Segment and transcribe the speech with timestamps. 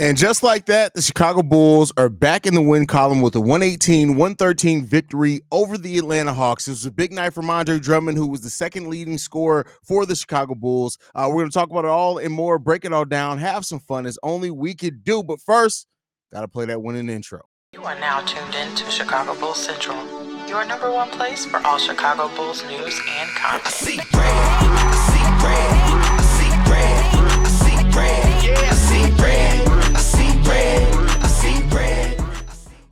[0.00, 3.40] And just like that, the Chicago Bulls are back in the win column with a
[3.40, 6.66] 118 113 victory over the Atlanta Hawks.
[6.66, 10.06] It was a big night for Andre Drummond, who was the second leading scorer for
[10.06, 10.96] the Chicago Bulls.
[11.14, 13.66] Uh, we're going to talk about it all and more, break it all down, have
[13.66, 15.22] some fun as only we could do.
[15.22, 15.86] But first,
[16.32, 17.42] got to play that winning intro.
[17.74, 19.98] You are now tuned in to Chicago Bulls Central,
[20.48, 24.00] your number one place for all Chicago Bulls news and content.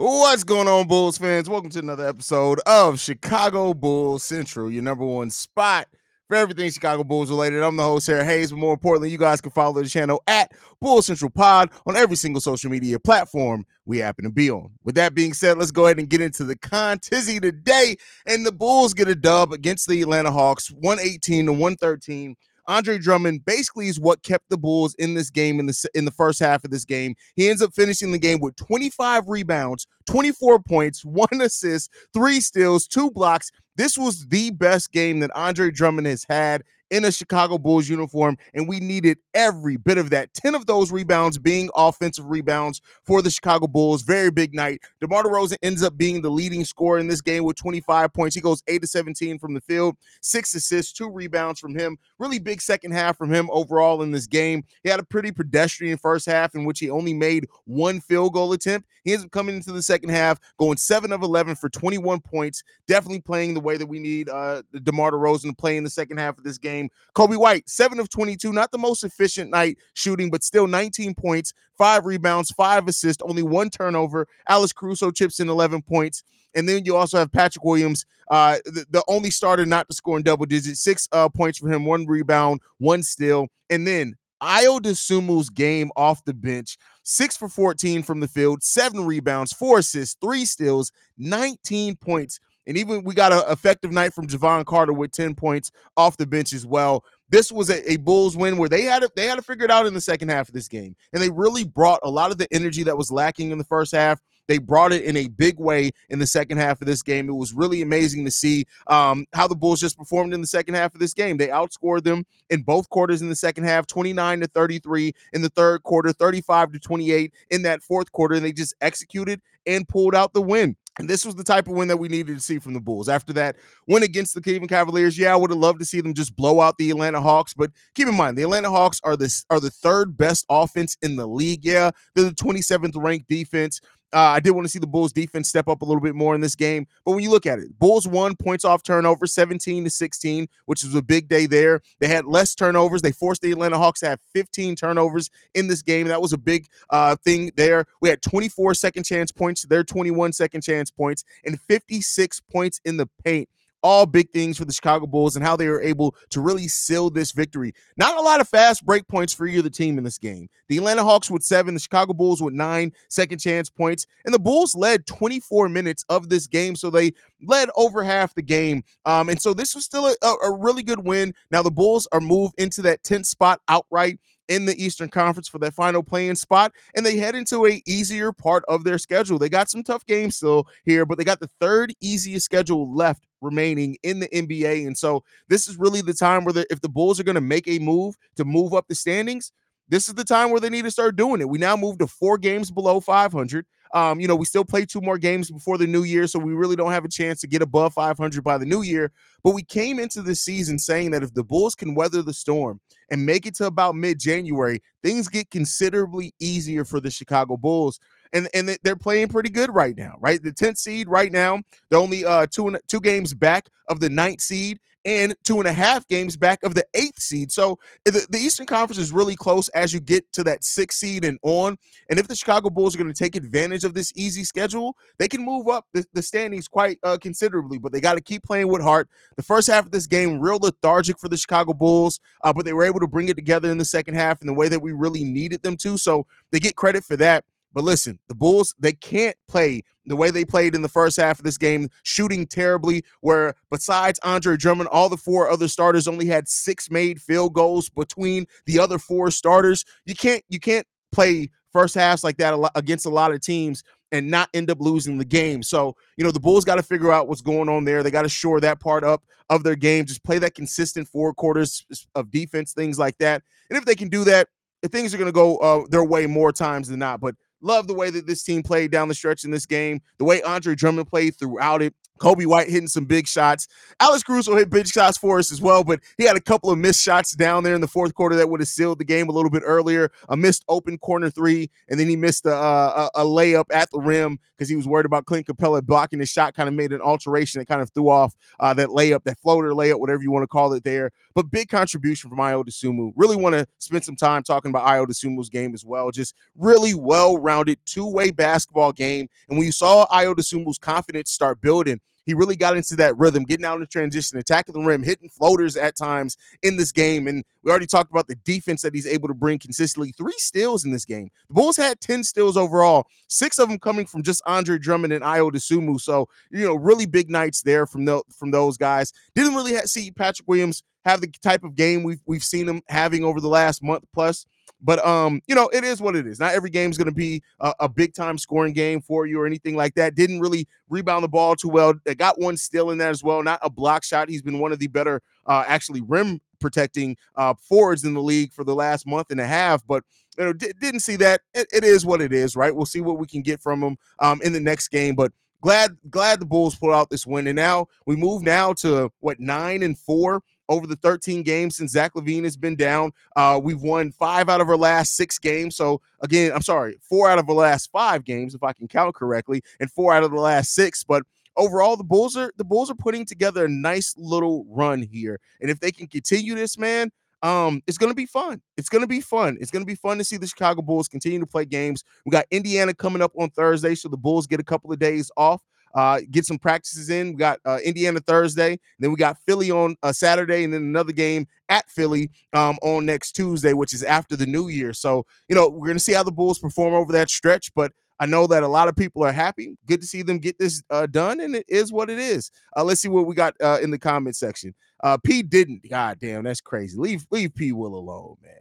[0.00, 1.48] What's going on, Bulls fans?
[1.48, 5.88] Welcome to another episode of Chicago Bulls Central, your number one spot
[6.28, 7.62] for everything Chicago Bulls related.
[7.62, 10.52] I'm the host, Sarah Hayes, but more importantly, you guys can follow the channel at
[10.80, 14.70] Bulls Central Pod on every single social media platform we happen to be on.
[14.84, 17.96] With that being said, let's go ahead and get into the contizzy today.
[18.26, 22.36] And the Bulls get a dub against the Atlanta Hawks, 118 to 113.
[22.68, 26.10] Andre Drummond basically is what kept the Bulls in this game in the in the
[26.10, 27.14] first half of this game.
[27.34, 32.86] He ends up finishing the game with 25 rebounds, 24 points, one assist, three steals,
[32.86, 33.50] two blocks.
[33.76, 38.36] This was the best game that Andre Drummond has had in a Chicago Bulls uniform,
[38.54, 40.32] and we needed every bit of that.
[40.34, 44.02] 10 of those rebounds being offensive rebounds for the Chicago Bulls.
[44.02, 44.80] Very big night.
[45.00, 48.34] DeMar DeRozan ends up being the leading scorer in this game with 25 points.
[48.34, 51.98] He goes 8 to 17 from the field, six assists, two rebounds from him.
[52.18, 54.64] Really big second half from him overall in this game.
[54.82, 58.52] He had a pretty pedestrian first half in which he only made one field goal
[58.52, 58.88] attempt.
[59.04, 62.62] He ends up coming into the second half, going 7 of 11 for 21 points.
[62.86, 66.18] Definitely playing the way that we need uh, DeMar DeRozan to play in the second
[66.18, 66.90] half of this game game.
[67.14, 71.52] Coby White, seven of 22, not the most efficient night shooting, but still 19 points,
[71.76, 74.26] five rebounds, five assists, only one turnover.
[74.48, 76.22] Alex Caruso chips in 11 points.
[76.54, 80.16] And then you also have Patrick Williams, uh, the, the, only starter not to score
[80.16, 83.48] in double digits, six uh, points for him, one rebound, one steal.
[83.70, 89.04] And then Ayo Dosunmu's game off the bench, six for 14 from the field, seven
[89.04, 92.40] rebounds, four assists, three steals, 19 points.
[92.68, 96.26] And even we got an effective night from Jevon Carter with 10 points off the
[96.26, 97.02] bench as well.
[97.30, 99.70] This was a, a Bulls win where they had to, they had to figure it
[99.70, 100.94] out in the second half of this game.
[101.12, 103.92] And they really brought a lot of the energy that was lacking in the first
[103.92, 104.20] half.
[104.48, 107.28] They brought it in a big way in the second half of this game.
[107.28, 110.74] It was really amazing to see um, how the Bulls just performed in the second
[110.74, 111.36] half of this game.
[111.36, 115.50] They outscored them in both quarters in the second half, 29 to 33 in the
[115.50, 118.34] third quarter, 35 to 28 in that fourth quarter.
[118.34, 120.76] And they just executed and pulled out the win.
[120.98, 123.08] And this was the type of win that we needed to see from the Bulls.
[123.08, 126.12] After that win against the Cleveland Cavaliers, yeah, I would have loved to see them
[126.12, 127.54] just blow out the Atlanta Hawks.
[127.54, 131.16] But keep in mind, the Atlanta Hawks are the are the third best offense in
[131.16, 131.64] the league.
[131.64, 133.80] Yeah, they're the 27th ranked defense.
[134.12, 136.34] Uh, I did want to see the Bulls defense step up a little bit more
[136.34, 136.86] in this game.
[137.04, 140.82] But when you look at it, Bulls won points off turnover 17 to 16, which
[140.82, 141.82] was a big day there.
[142.00, 143.02] They had less turnovers.
[143.02, 146.08] They forced the Atlanta Hawks to have 15 turnovers in this game.
[146.08, 147.84] That was a big uh, thing there.
[148.00, 152.96] We had 24 second chance points, their 21 second chance points, and 56 points in
[152.96, 153.48] the paint
[153.82, 157.10] all big things for the Chicago Bulls and how they were able to really seal
[157.10, 157.72] this victory.
[157.96, 160.48] Not a lot of fast break points for either team in this game.
[160.68, 164.38] The Atlanta Hawks with seven, the Chicago Bulls with nine second chance points, and the
[164.38, 167.12] Bulls led 24 minutes of this game, so they
[167.42, 168.82] led over half the game.
[169.04, 171.34] Um, and so this was still a, a really good win.
[171.50, 175.58] Now the Bulls are moved into that 10th spot outright in the Eastern Conference for
[175.58, 179.38] that final play-in spot, and they head into a easier part of their schedule.
[179.38, 183.24] They got some tough games still here, but they got the third easiest schedule left
[183.40, 184.86] remaining in the NBA.
[184.86, 187.40] And so this is really the time where the, if the Bulls are going to
[187.40, 189.52] make a move to move up the standings,
[189.88, 191.48] this is the time where they need to start doing it.
[191.48, 193.66] We now move to four games below 500.
[193.94, 196.54] Um, you know, we still play two more games before the new year, so we
[196.54, 199.12] really don't have a chance to get above 500 by the new year.
[199.42, 202.80] But we came into the season saying that if the Bulls can weather the storm
[203.10, 207.98] and make it to about mid January, things get considerably easier for the Chicago Bulls
[208.32, 210.42] and and they're playing pretty good right now, right?
[210.42, 214.40] The 10th seed right now, they're only uh two two games back of the ninth
[214.40, 217.50] seed and two and a half games back of the eighth seed.
[217.50, 221.24] So the, the Eastern Conference is really close as you get to that sixth seed
[221.24, 221.78] and on.
[222.10, 225.28] And if the Chicago Bulls are going to take advantage of this easy schedule, they
[225.28, 227.78] can move up the, the standings quite uh, considerably.
[227.78, 229.08] But they got to keep playing with heart.
[229.36, 232.72] The first half of this game, real lethargic for the Chicago Bulls, uh, but they
[232.72, 234.92] were able to bring it together in the second half in the way that we
[234.92, 235.96] really needed them to.
[235.96, 237.44] So they get credit for that.
[237.78, 241.38] But listen, the Bulls, they can't play the way they played in the first half
[241.38, 246.26] of this game, shooting terribly, where besides Andre Drummond, all the four other starters only
[246.26, 249.84] had six made field goals between the other four starters.
[250.06, 254.28] You can't you can't play first halves like that against a lot of teams and
[254.28, 255.62] not end up losing the game.
[255.62, 258.02] So, you know, the Bulls got to figure out what's going on there.
[258.02, 261.32] They got to shore that part up of their game, just play that consistent four
[261.32, 261.86] quarters
[262.16, 263.44] of defense, things like that.
[263.70, 264.48] And if they can do that,
[264.86, 267.20] things are going to go uh, their way more times than not.
[267.20, 270.24] But love the way that this team played down the stretch in this game, the
[270.24, 271.94] way Andre Drummond played throughout it.
[272.18, 273.68] Coby White hitting some big shots.
[274.00, 276.78] Alex Caruso hit big shots for us as well, but he had a couple of
[276.78, 279.32] missed shots down there in the fourth quarter that would have sealed the game a
[279.32, 280.10] little bit earlier.
[280.28, 284.00] A missed open corner three, and then he missed a, a, a layup at the
[284.00, 286.54] rim because he was worried about Clint Capela blocking his shot.
[286.54, 289.70] Kind of made an alteration that kind of threw off uh, that layup, that floater
[289.70, 291.10] layup, whatever you want to call it there.
[291.34, 293.12] But big contribution from Ayo Dosunmu.
[293.14, 296.10] Really want to spend some time talking about Ayo Dosunmu's game as well.
[296.10, 299.28] Just really well-rounded two-way basketball game.
[299.48, 303.42] And when you saw Ayo Dosunmu's confidence start building, he really got into that rhythm,
[303.44, 307.26] getting out in the transition, attacking the rim, hitting floaters at times in this game.
[307.26, 310.12] And we already talked about the defense that he's able to bring consistently.
[310.12, 311.30] Three steals in this game.
[311.48, 315.24] The Bulls had 10 steals overall, six of them coming from just Andre Drummond and
[315.24, 315.98] Ayo Dosunmu.
[316.02, 319.10] So, you know, really big nights there from, the, from those guys.
[319.34, 323.24] Didn't really see Patrick Williams have the type of game we've, we've seen him having
[323.24, 324.44] over the last month plus.
[324.80, 326.38] But um, you know, it is what it is.
[326.38, 329.40] Not every game is going to be a, a, big time scoring game for you
[329.40, 330.14] or anything like that.
[330.14, 331.94] Didn't really rebound the ball too well.
[332.04, 333.42] They got one still in there as well.
[333.42, 334.28] Not a block shot.
[334.28, 338.52] He's been one of the better, uh, actually rim protecting uh, forwards in the league
[338.52, 339.84] for the last month and a half.
[339.86, 340.04] But
[340.38, 341.40] you know, d- didn't see that.
[341.54, 342.74] It, it is what it is, right?
[342.74, 345.16] We'll see what we can get from him um, in the next game.
[345.16, 347.46] But glad glad the Bulls pulled out this win.
[347.46, 351.92] And now we move now to what nine and four over the 13 games since
[351.92, 353.12] Zach LaVine has been down.
[353.36, 355.76] Uh, we've won five out of our last six games.
[355.76, 359.14] So again, I'm sorry, four out of the last five games, if I can count
[359.14, 361.04] correctly, and four out of the last six.
[361.04, 361.22] But
[361.56, 365.40] overall, the Bulls are the Bulls are putting together a nice little run here.
[365.60, 367.10] And if they can continue this, man,
[367.42, 368.60] um, it's gonna be fun.
[368.76, 369.58] It's gonna be fun.
[369.60, 372.04] It's gonna be fun to see the Chicago Bulls continue to play games.
[372.26, 375.30] We got Indiana coming up on Thursday, so the Bulls get a couple of days
[375.36, 375.62] off
[375.94, 377.28] uh, get some practices in.
[377.28, 381.12] We got uh, Indiana Thursday, then we got Philly on uh, Saturday, and then another
[381.12, 384.92] game at Philly um, on next Tuesday, which is after the new year.
[384.92, 388.26] So, you know, we're to see how the Bulls perform over that stretch, but I
[388.26, 389.76] know that a lot of people are happy.
[389.86, 392.50] Good to see them get this uh, done, and it is what it is.
[392.76, 394.74] Uh, let's see what we got uh, in the comment section.
[395.02, 395.88] Uh, P didn't.
[395.88, 396.98] God damn, that's crazy.
[396.98, 398.58] Leave leave P Will alone, man.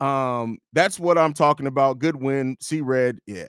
[0.00, 1.98] Um, that's what I'm talking about.
[1.98, 2.56] Good win.
[2.60, 3.18] See red.
[3.26, 3.48] Yeah.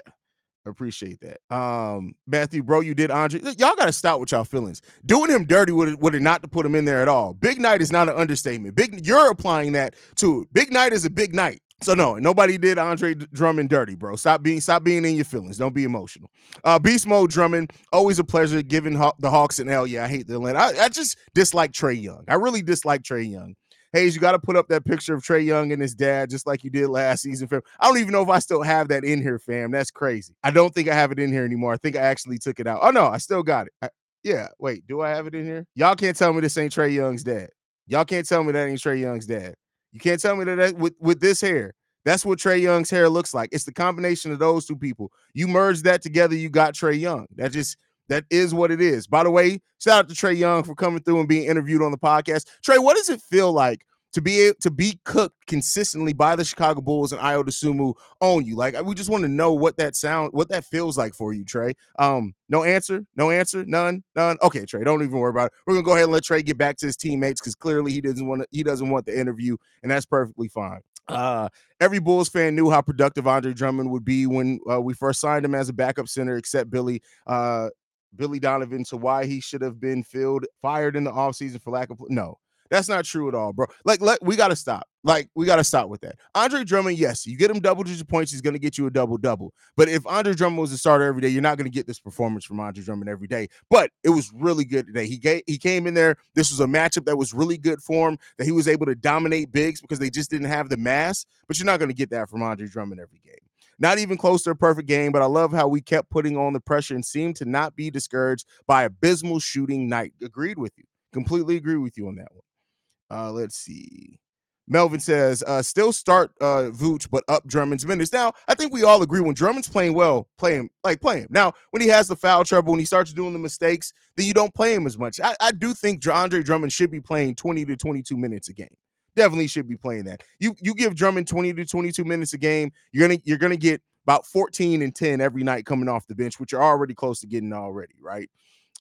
[0.66, 1.56] Appreciate that.
[1.56, 3.40] Um, Matthew, bro, you did Andre.
[3.58, 4.81] Y'all got to stop with y'all feelings.
[5.06, 7.34] Doing him dirty would would it not to put him in there at all.
[7.34, 8.75] Big night is not an understatement.
[8.75, 10.48] Big, you're applying that to.
[10.54, 11.62] Big night is a big night.
[11.81, 14.16] So no, nobody did Andre Drummond dirty, bro.
[14.16, 15.58] Stop being stop being in your feelings.
[15.58, 16.30] Don't be emotional.
[16.64, 19.88] Uh, Beast mode Drummond, always a pleasure giving the Hawks an L.
[19.88, 20.60] Yeah, I hate the Atlanta.
[20.60, 22.24] I, I just dislike Trae Young.
[22.28, 23.56] I really dislike Trae Young.
[23.94, 26.48] Hayes, you got to put up that picture of Trae Young and his dad, just
[26.48, 27.62] like you did last season, fam.
[27.80, 29.72] I don't even know if I still have that in here, fam.
[29.72, 30.34] That's crazy.
[30.44, 31.74] I don't think I have it in here anymore.
[31.74, 32.80] I think I actually took it out.
[32.82, 33.74] Oh no, I still got it.
[33.82, 33.90] I,
[34.24, 35.66] yeah, wait, do I have it in here?
[35.76, 37.50] Y'all can't tell me this ain't Trae Young's dad.
[37.88, 39.56] Y'all can't tell me that ain't Trae Young's dad.
[39.92, 41.74] You can't tell me that, that with with this hair.
[42.06, 43.50] That's what Trae Young's hair looks like.
[43.52, 45.12] It's the combination of those two people.
[45.34, 47.28] You merge that together, you got Trae Young.
[47.36, 47.78] That just
[48.09, 49.07] that is what it is.
[49.07, 51.92] By the way, shout out to Trae Young for coming through and being interviewed on
[51.92, 52.45] the podcast.
[52.65, 56.81] Trae, what does it feel like to be to be cooked consistently by the Chicago
[56.81, 58.56] Bulls and Ayo Dosunmu on you?
[58.56, 61.45] Like we just want to know what that sound, what that feels like for you,
[61.45, 61.74] Trae.
[62.00, 64.38] Um, no answer, no answer, none, none.
[64.44, 65.54] Okay, Trae, don't even worry about it.
[65.65, 68.01] We're gonna go ahead and let Trae get back to his teammates because clearly he
[68.01, 70.81] doesn't want he doesn't want the interview, and that's perfectly fine.
[71.07, 71.50] Uh,
[71.80, 75.45] every Bulls fan knew how productive Andre Drummond would be when uh, we first signed
[75.45, 77.02] him as a backup center, except Billy.
[77.28, 77.69] Uh,
[78.15, 81.89] Billy Donovan to why he should have been filled fired in the offseason for lack
[81.89, 82.37] of no.
[82.71, 83.68] That's not true at all, bro.
[83.83, 84.87] Like, let, we got to stop.
[85.03, 86.15] Like, we got to stop with that.
[86.33, 89.18] Andre Drummond, yes, you get him double digit points, he's to get you a double
[89.18, 89.53] double.
[89.75, 92.45] But if Andre Drummond was a starter every day, you're not to get this performance
[92.45, 93.49] from Andre Drummond every day.
[93.69, 95.06] But it was really good today.
[95.06, 96.15] He gave, he came in there.
[96.33, 98.18] This was a matchup that was really good for him.
[98.37, 101.25] That he was able to dominate bigs because they just didn't have the mass.
[101.49, 103.51] But you're not to get that from Andre Drummond every game.
[103.81, 106.54] Not even close to a perfect game, but I love how we kept putting on
[106.54, 110.14] the pressure and seemed to not be discouraged by abysmal shooting night.
[110.23, 110.83] Agreed with you.
[111.11, 113.19] Completely agree with you on that one.
[113.19, 114.19] Uh, let's see.
[114.68, 118.14] Melvin says, uh, still start uh Vooch, but up Drummond's minutes.
[118.14, 121.28] Now, I think we all agree when Drummond's playing well, play him, like play him.
[121.31, 124.33] Now, when he has the foul trouble, when he starts doing the mistakes, then you
[124.33, 125.19] don't play him as much.
[125.19, 128.78] I, I do think Andre Drummond should be playing 20 to 22 minutes a game.
[129.15, 130.23] Definitely should be playing that.
[130.39, 133.81] You you give Drummond 20 to 22 minutes a game, you're gonna you're gonna get
[134.06, 137.27] about 14 and 10 every night coming off the bench, which you're already close to
[137.27, 138.30] getting already, right?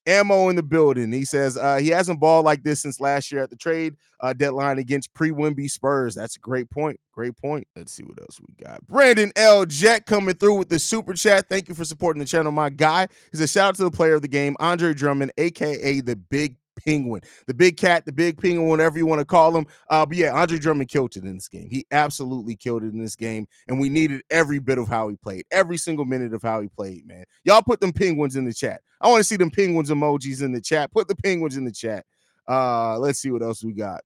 [0.07, 1.13] Ammo in the building.
[1.13, 4.33] He says uh, he hasn't balled like this since last year at the trade uh,
[4.33, 6.15] deadline against pre-Wemby Spurs.
[6.15, 6.99] That's a great point.
[7.13, 7.67] Great point.
[7.77, 8.87] Let's see what else we got.
[8.87, 9.67] Brandon L.
[9.67, 11.49] Jack coming through with the super chat.
[11.49, 13.09] Thank you for supporting the channel, my guy.
[13.31, 16.57] He's a shout out to the player of the game, Andre Drummond, aka the Big
[16.85, 19.67] penguin, the big cat, the big penguin, whatever you want to call him.
[19.89, 21.69] Uh, but yeah, Andre Drummond killed it in this game.
[21.71, 25.17] He absolutely killed it in this game, and we needed every bit of how he
[25.17, 27.07] played, every single minute of how he played.
[27.07, 28.81] Man, y'all put them penguins in the chat.
[29.01, 30.93] I want to see them penguins emojis in the chat.
[30.93, 32.05] Put the penguins in the chat.
[32.49, 34.03] Uh, let's see what else we got.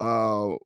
[0.00, 0.56] Uh,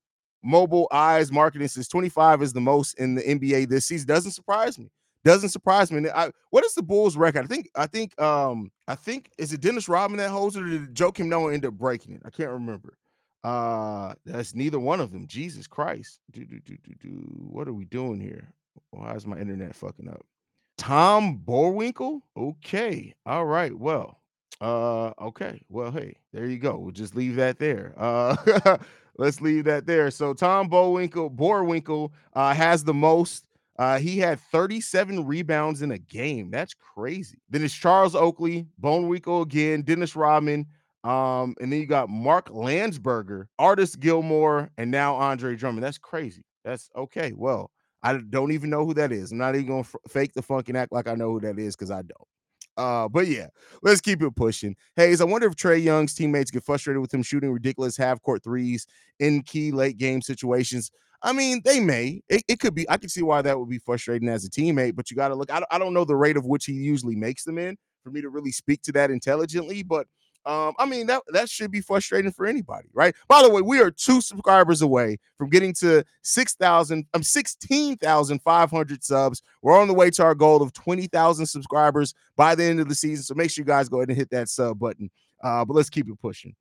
[0.43, 4.09] mobile eyes marketing says 25 is the most in the NBA this season.
[4.09, 4.91] Doesn't surprise me.
[5.25, 6.09] Doesn't surprise me.
[6.09, 7.45] I, what is the Bulls record?
[7.45, 10.69] I think I think um I think is it Dennis Rodman that holds it or
[10.69, 12.23] did Joakim Noah end up breaking it?
[12.25, 12.97] I can't remember.
[13.45, 15.27] Uh that's neither one of them.
[15.27, 16.21] Jesus Christ.
[16.31, 17.09] Do, do, do, do, do.
[17.51, 18.49] What are we doing here?
[18.91, 20.25] Why is my internet fucking up?
[20.77, 22.21] Tom Boerwinkle?
[22.37, 23.13] Okay.
[23.27, 23.77] All right.
[23.77, 24.21] Well,
[24.61, 25.61] uh, okay.
[25.69, 26.79] Well, hey, there you go.
[26.79, 27.93] We'll just leave that there.
[27.97, 28.79] Uh
[29.19, 30.11] let's leave that there.
[30.11, 33.45] So Tom Bowinkle, Boerwinkle uh has the most.
[33.79, 36.51] Uh, he had 37 rebounds in a game.
[36.51, 37.39] That's crazy.
[37.49, 40.67] Then it's Charles Oakley, Bonewinkle again, Dennis Rodman,
[41.05, 45.85] um, and then you got Mark Landsberger, Artis Gilmore, and now Andre Drummond.
[45.85, 46.43] That's crazy.
[46.65, 47.33] That's okay.
[47.37, 47.71] Well,
[48.03, 49.31] I don't even know who that is.
[49.31, 51.59] I'm not even gonna f- fake the funk and act like I know who that
[51.59, 52.29] is because I don't.
[52.77, 53.49] Uh, but yeah,
[53.83, 54.77] let's keep it pushing.
[54.97, 58.45] Hayes, I wonder if Trae Young's teammates get frustrated with him shooting ridiculous half court
[58.45, 58.87] threes
[59.19, 60.93] in key late game situations.
[61.23, 62.23] I mean, they may.
[62.29, 62.89] It, it, could be.
[62.89, 65.35] I can see why that would be frustrating as a teammate, but you got to
[65.35, 65.53] look.
[65.53, 68.21] I, I don't know the rate of which he usually makes them in for me
[68.21, 70.07] to really speak to that intelligently, but
[70.47, 73.15] um, I mean that that should be frustrating for anybody, right?
[73.27, 77.97] By the way, we are two subscribers away from getting to six thousand, um, sixteen
[77.97, 79.43] thousand five hundred subs.
[79.61, 82.89] We're on the way to our goal of twenty thousand subscribers by the end of
[82.89, 83.25] the season.
[83.25, 85.11] So make sure you guys go ahead and hit that sub button.
[85.43, 86.55] Uh, but let's keep it pushing.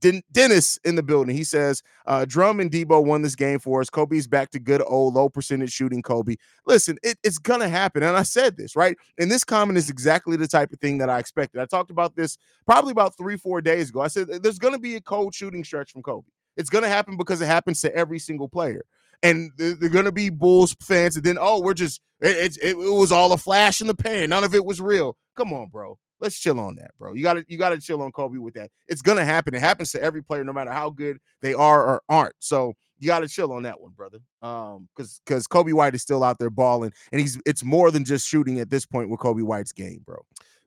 [0.00, 1.36] Den- Dennis in the building.
[1.36, 3.90] He says, uh, Drum and Debo won this game for us.
[3.90, 6.36] Coby's back to good old low percentage shooting Coby.
[6.66, 8.02] Listen, it, it's going to happen.
[8.02, 8.96] And I said this, right?
[9.18, 11.60] And this comment is exactly the type of thing that I expected.
[11.60, 14.00] I talked about this probably about three, four days ago.
[14.00, 16.24] I said, there's going to be a cold shooting stretch from Coby.
[16.56, 18.84] It's going to happen because it happens to every single player.
[19.22, 21.16] And they're, they're going to be Bulls fans.
[21.16, 24.30] And then, oh, we're just, it, it, it was all a flash in the pan.
[24.30, 25.16] None of it was real.
[25.36, 25.98] Come on, bro.
[26.20, 27.14] Let's chill on that, bro.
[27.14, 28.70] You got to you got to chill on Coby with that.
[28.88, 29.54] It's gonna happen.
[29.54, 32.34] It happens to every player, no matter how good they are or aren't.
[32.38, 34.18] So you got to chill on that one, brother.
[34.42, 38.04] Um, because because Coby White is still out there balling, and he's it's more than
[38.04, 40.18] just shooting at this point with Coby White's game, bro.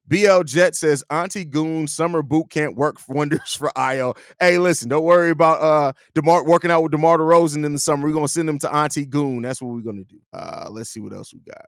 [0.07, 4.17] BL Jet says Auntie Goon summer boot camp work wonders for Ayo.
[4.39, 8.07] Hey, listen, don't worry about uh Demar working out with DeMar DeRozan in the summer.
[8.07, 9.43] We're gonna send him to Auntie Goon.
[9.43, 10.19] That's what we're gonna do.
[10.33, 11.65] Uh, let's see what else we got.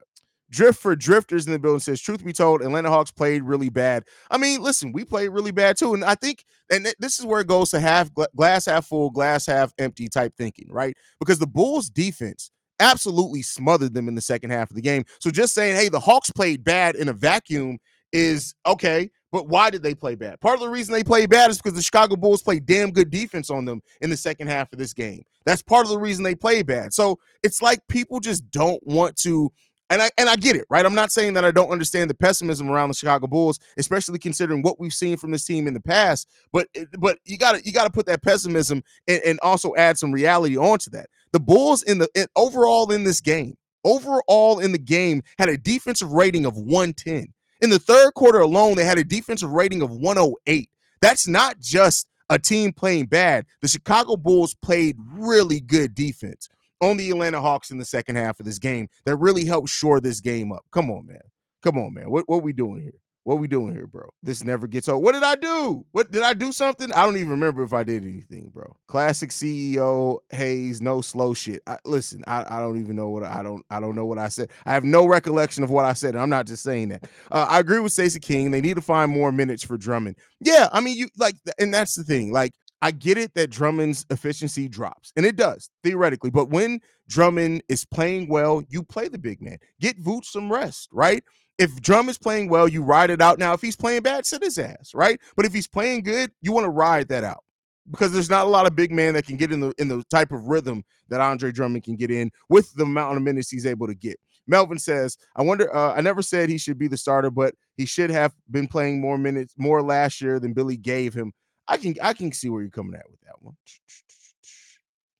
[0.49, 4.03] Drift for Drifters in the building says, truth be told, Atlanta Hawks played really bad.
[4.29, 5.93] I mean, listen, we played really bad too.
[5.93, 9.45] And I think, and this is where it goes to half glass half full, glass
[9.45, 10.95] half empty type thinking, right?
[11.19, 15.05] Because the Bulls defense absolutely smothered them in the second half of the game.
[15.19, 17.79] So just saying, hey, the Hawks played bad in a vacuum
[18.11, 19.09] is okay.
[19.31, 20.39] But why did they play bad?
[20.39, 23.09] Part of the reason they played bad is because the Chicago Bulls played damn good
[23.09, 25.23] defense on them in the second half of this game.
[25.45, 26.93] That's part of the reason they played bad.
[26.93, 29.51] So it's like people just don't want to
[29.89, 30.85] and I and I get it, right?
[30.85, 34.61] I'm not saying that I don't understand the pessimism around the Chicago Bulls, especially considering
[34.61, 36.27] what we've seen from this team in the past.
[36.51, 39.75] But eh, but you got to you got to put that pessimism and, and, also
[39.75, 41.07] add some reality onto that.
[41.33, 45.57] The Bulls in the in, overall in this game, overall in the game, had a
[45.57, 47.31] defensive rating of 110.
[47.61, 50.69] In the third quarter alone, they had a defensive rating of 108.
[51.01, 53.45] That's not just a team playing bad.
[53.61, 56.49] The Chicago Bulls played really good defense
[56.85, 59.99] on the Atlanta Hawks in the second half of this game that really helped shore
[59.99, 60.63] this game up.
[60.71, 61.21] Come on, man.
[61.63, 62.09] Come on, man.
[62.09, 62.99] What what we doing here?
[63.25, 64.07] What are we doing here, bro?
[64.21, 65.03] This never gets old.
[65.03, 65.83] What did I do?
[65.93, 66.93] What did I do something?
[66.93, 68.75] I don't even remember if I did anything, bro.
[68.87, 71.63] Classic CEO Hayes, no slow shit.
[71.65, 74.27] I, listen, I, I don't even know what I don't I don't know what I
[74.27, 74.51] said.
[74.67, 76.13] I have no recollection of what I said.
[76.13, 77.05] And I'm not just saying that.
[77.31, 78.51] Uh, I agree with Stacey King.
[78.51, 80.17] They need to find more minutes for Drummond.
[80.39, 82.31] Yeah, I mean you like, and that's the thing.
[82.31, 86.29] Like I get it that Drummond's efficiency drops, and it does theoretically.
[86.29, 89.57] But when Drummond is playing well, you play the big man.
[89.79, 91.23] Get Vooch some rest, right?
[91.57, 93.39] If Drum is playing well, you ride it out.
[93.39, 95.19] Now, if he's playing bad, sit his ass, right?
[95.35, 97.43] But if he's playing good, you want to ride that out
[97.91, 100.03] because there's not a lot of big man that can get in the in the
[100.09, 103.65] type of rhythm that Andre Drummond can get in with the amount of minutes he's
[103.65, 104.19] able to get.
[104.47, 107.85] Melvin says, I wonder, uh, I never said he should be the starter, but he
[107.85, 111.33] should have been playing more minutes, more last year than Billy gave him.
[111.67, 113.55] I can I can see where you're coming at with that one.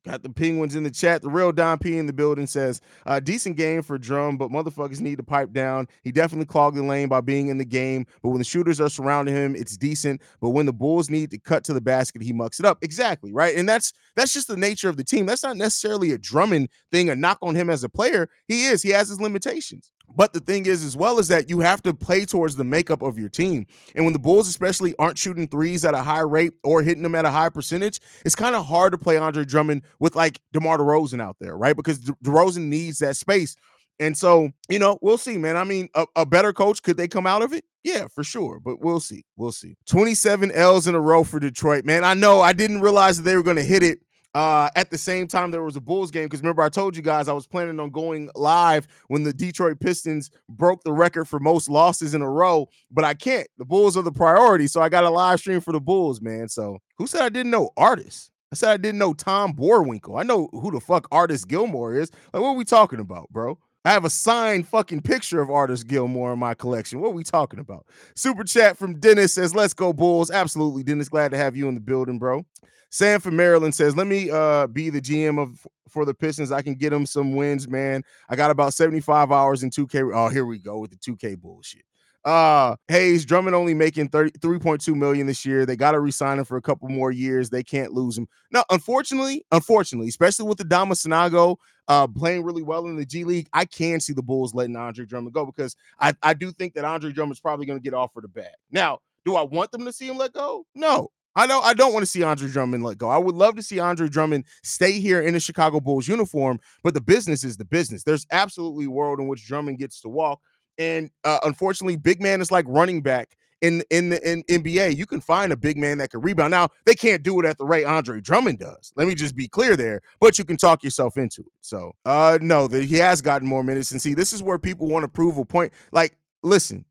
[0.05, 1.23] Got the Penguins in the chat.
[1.23, 4.99] The real Don P in the building says, uh, decent game for Drum, but motherfuckers
[4.99, 5.87] need to pipe down.
[6.03, 8.89] He definitely clogged the lane by being in the game, but when the shooters are
[8.89, 10.21] surrounding him, it's decent.
[10.41, 12.77] But when the Bulls need to cut to the basket, he mucks it up.
[12.83, 13.55] Exactly, right?
[13.55, 15.25] And that's that's just the nature of the team.
[15.25, 18.29] That's not necessarily a Drummond thing, a knock on him as a player.
[18.47, 19.89] He is, he has his limitations.
[20.15, 23.01] But the thing is, as well, is that you have to play towards the makeup
[23.01, 23.65] of your team.
[23.95, 27.15] And when the Bulls, especially, aren't shooting threes at a high rate or hitting them
[27.15, 30.77] at a high percentage, it's kind of hard to play Andre Drummond with like DeMar
[30.77, 31.75] DeRozan out there, right?
[31.75, 33.55] Because De- DeRozan needs that space.
[33.99, 35.55] And so, you know, we'll see, man.
[35.55, 37.63] I mean, a, a, better coach, could they come out of it?
[37.83, 38.59] Yeah, for sure.
[38.59, 39.23] But we'll see.
[39.37, 39.77] We'll see.
[39.87, 42.03] 27 L's in a row for Detroit, man.
[42.03, 43.99] I know I didn't realize that they were going to hit it
[44.35, 47.01] uh, at the same time, there was a Bulls game because remember I told you
[47.01, 51.39] guys I was planning on going live when the Detroit Pistons broke the record for
[51.39, 53.47] most losses in a row, but I can't.
[53.57, 56.49] The Bulls are the priority, so I got a live stream for the Bulls, man.
[56.49, 58.29] So who said I didn't know artists?
[58.51, 60.19] I said I didn't know Tom Boerwinkle.
[60.19, 62.11] I know who the fuck Artis Gilmore is.
[62.33, 63.57] Like, what are we talking about, bro?
[63.85, 66.99] I have a signed fucking picture of Artis Gilmore in my collection.
[66.99, 67.85] What are we talking about?
[68.17, 70.29] Super chat from Dennis says, Let's go, Bulls.
[70.29, 71.07] Absolutely, Dennis.
[71.07, 72.45] Glad to have you in the building, bro.
[72.89, 75.65] Sam from Maryland says, "Let me uh, be the GM of
[75.95, 76.51] for the Pistons.
[76.51, 78.03] I can get them some wins, man.
[78.29, 80.11] I got about 75 hours in 2K.
[80.13, 81.83] Oh, here we go with the 2K bullshit.
[82.25, 85.63] Uh Hayes Drummond only making 33.2 million this year.
[85.65, 87.51] They got to resign him for a couple more years.
[87.51, 88.27] They can't lose him.
[88.51, 93.23] No, unfortunately, unfortunately, especially with the Dama Sanogo uh playing really well in the G
[93.25, 96.73] League, I can see the Bulls letting Andre Drummond go because I, I do think
[96.73, 98.55] that Andre Drummond's probably going to get offered a bag.
[98.71, 100.65] Now, do I want them to see him let go?
[100.73, 101.11] No.
[101.35, 103.09] I know I don't want to see Andre Drummond let go.
[103.09, 106.93] I would love to see Andre Drummond stay here in the Chicago Bulls uniform, but
[106.93, 108.03] the business is the business.
[108.03, 110.39] There's absolutely a world in which Drummond gets to walk.
[110.77, 114.95] And uh, unfortunately, big man is like running back in in the in NBA.
[114.95, 116.51] You can find a big man that can rebound.
[116.51, 118.93] Now they can't do it at the rate Andre Drummond does.
[118.95, 121.53] Let me just be clear there, but you can talk yourself into it.
[121.61, 123.91] So uh no, that he has gotten more minutes.
[123.91, 125.73] And see, this is where people want to prove a point.
[125.91, 126.85] Like, listen,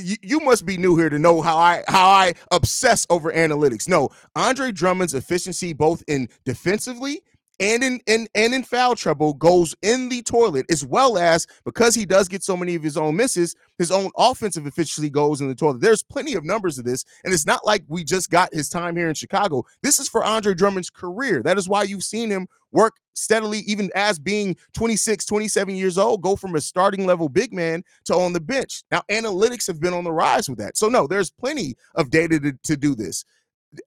[0.00, 3.88] you must be new here to know how I how I obsess over analytics.
[3.88, 7.22] No, Andre Drummond's efficiency both in defensively
[7.60, 11.94] and in, in and in foul trouble goes in the toilet as well as because
[11.94, 15.48] he does get so many of his own misses his own offensive efficiency goes in
[15.48, 15.80] the toilet.
[15.80, 18.96] There's plenty of numbers of this and it's not like we just got his time
[18.96, 19.64] here in chicago.
[19.82, 21.42] This is for andre drummond's career.
[21.42, 26.22] That is why you've seen him work steadily even as being 26 27 years old
[26.22, 28.84] go from a starting level big man to on the bench.
[28.90, 30.76] Now analytics have been on the rise with that.
[30.76, 33.24] So no there's plenty of data to, to do this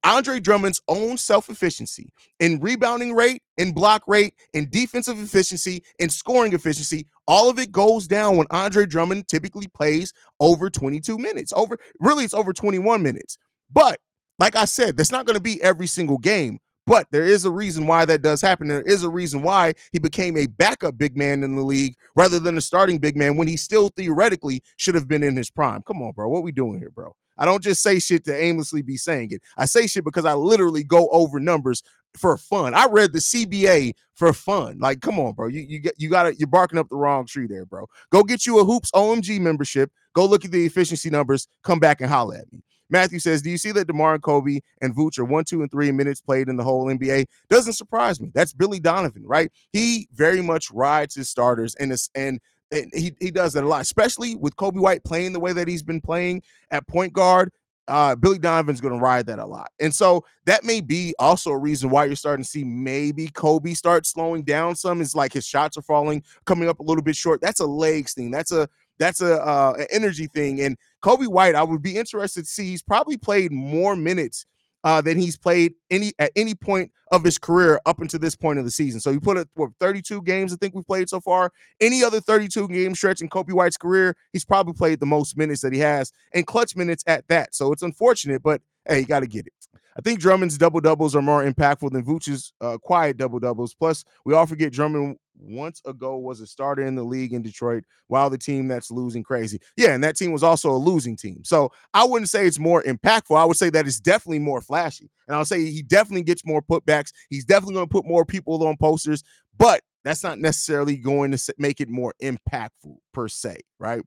[0.04, 6.10] Andre Drummond's own self efficiency in rebounding rate, in block rate, in defensive efficiency, in
[6.10, 11.54] scoring efficiency, all of it goes down when Andre Drummond typically plays over 22 minutes.
[11.56, 13.38] Over really, it's over 21 minutes.
[13.72, 14.00] But
[14.40, 16.60] like I said, that's not going to be every single game.
[16.88, 18.68] But there is a reason why that does happen.
[18.68, 22.40] There is a reason why he became a backup big man in the league rather
[22.40, 25.84] than a starting big man when he still theoretically should have been in his prime.
[25.84, 26.28] Come on, bro.
[26.28, 27.16] What we doing here, bro?
[27.42, 29.42] I don't just say shit to aimlessly be saying it.
[29.58, 31.82] I say shit because I literally go over numbers
[32.16, 32.76] for fun.
[32.76, 34.78] I read the CBA for fun.
[34.78, 35.48] Like, come on, bro.
[35.48, 37.88] You you get you got you're barking up the wrong tree there, bro.
[38.12, 39.92] Go get you a hoops OMG membership.
[40.14, 41.48] Go look at the efficiency numbers.
[41.64, 42.62] Come back and holler at me.
[42.92, 45.72] Matthew says, Do you see that DeMar and Coby and Vooch are one, two, and
[45.72, 47.26] three minutes played in the whole NBA?
[47.50, 48.30] Doesn't surprise me.
[48.36, 49.52] That's Billy Donovan, right?
[49.72, 52.40] He very much rides his starters and and
[52.72, 55.84] he, he does that a lot, especially with Coby White playing the way that he's
[55.84, 57.52] been playing at point guard.
[57.88, 59.70] Uh, Billy Donovan's going to ride that a lot.
[59.80, 63.76] And so that may be also a reason why you're starting to see maybe Coby
[63.76, 65.02] start slowing down some.
[65.02, 67.42] Is like his shots are falling, coming up a little bit short.
[67.42, 68.32] That's a legs thing.
[68.32, 70.62] That's a that's a uh, an energy thing.
[70.62, 72.66] And Coby White, I would be interested to see.
[72.66, 74.46] He's probably played more minutes
[74.84, 78.58] uh, than he's played any at any point of his career up until this point
[78.58, 79.00] of the season.
[79.00, 81.52] So you put it what 32 games I think we played so far.
[81.80, 85.62] Any other 32 game stretch in Coby White's career, he's probably played the most minutes
[85.62, 87.54] that he has and clutch minutes at that.
[87.54, 89.54] So it's unfortunate, but hey, you got to get it.
[89.98, 93.74] I think Drummond's double doubles are more impactful than Vooch's uh, quiet double doubles.
[93.74, 97.84] Plus, we all forget Drummond once ago was a starter in the league in Detroit
[98.08, 99.60] while the team that's losing crazy.
[99.76, 101.44] Yeah, and that team was also a losing team.
[101.44, 103.38] So I wouldn't say it's more impactful.
[103.38, 105.10] I would say that it's definitely more flashy.
[105.28, 107.12] And I'll say he definitely gets more putbacks.
[107.30, 109.24] He's definitely going to put more people on posters,
[109.58, 114.02] but that's not necessarily going to make it more impactful per se, right?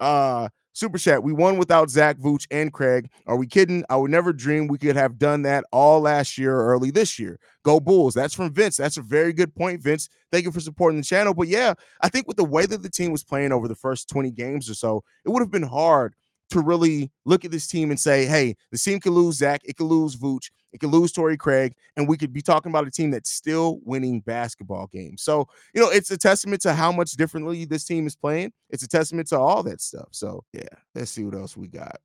[0.00, 1.22] Uh Super chat.
[1.22, 3.10] We won without Zach Vooch and Craig.
[3.26, 3.84] Are we kidding?
[3.90, 7.18] I would never dream we could have done that all last year or early this
[7.18, 7.38] year.
[7.62, 8.14] Go Bulls.
[8.14, 8.78] That's from Vince.
[8.78, 10.08] That's a very good point, Vince.
[10.30, 11.34] Thank you for supporting the channel.
[11.34, 14.08] But yeah, I think with the way that the team was playing over the first
[14.08, 16.14] 20 games or so, it would have been hard
[16.50, 19.76] to really look at this team and say, hey, the team could lose Zach, it
[19.76, 22.90] could lose Vooch, it could lose Torrey Craig, and we could be talking about a
[22.90, 25.22] team that's still winning basketball games.
[25.22, 28.52] So, you know, it's a testament to how much differently this team is playing.
[28.70, 30.08] It's a testament to all that stuff.
[30.10, 30.62] So, yeah,
[30.94, 31.96] let's see what else we got.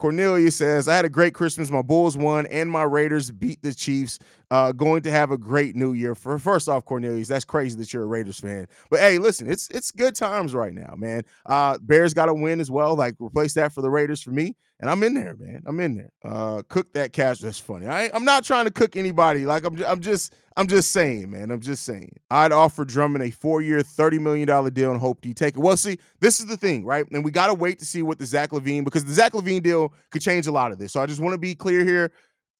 [0.00, 1.70] Cornelia says, I had a great Christmas.
[1.70, 4.18] My Bulls won and my Raiders beat the Chiefs.
[4.50, 6.14] Uh, going to have a great new year.
[6.14, 8.66] For first off, Cornelius, that's crazy that you're a Raiders fan.
[8.90, 11.22] But hey, listen, it's it's good times right now, man.
[11.44, 12.96] Uh, Bears got to win as well.
[12.96, 14.56] Like replace that for the Raiders for me.
[14.80, 15.62] And I'm in there, man.
[15.66, 16.10] I'm in there.
[16.24, 17.38] Uh, cook that cash.
[17.40, 17.86] That's funny.
[17.86, 19.44] I, I'm not trying to cook anybody.
[19.44, 21.50] Like I'm, I'm just, I'm just saying, man.
[21.50, 22.16] I'm just saying.
[22.30, 25.60] I'd offer Drummond a four-year, thirty million dollar deal and hope he take it.
[25.60, 27.04] Well, see, this is the thing, right?
[27.12, 29.62] And we got to wait to see what the Zach LaVine because the Zach LaVine
[29.62, 30.92] deal could change a lot of this.
[30.92, 32.10] So I just want to be clear here.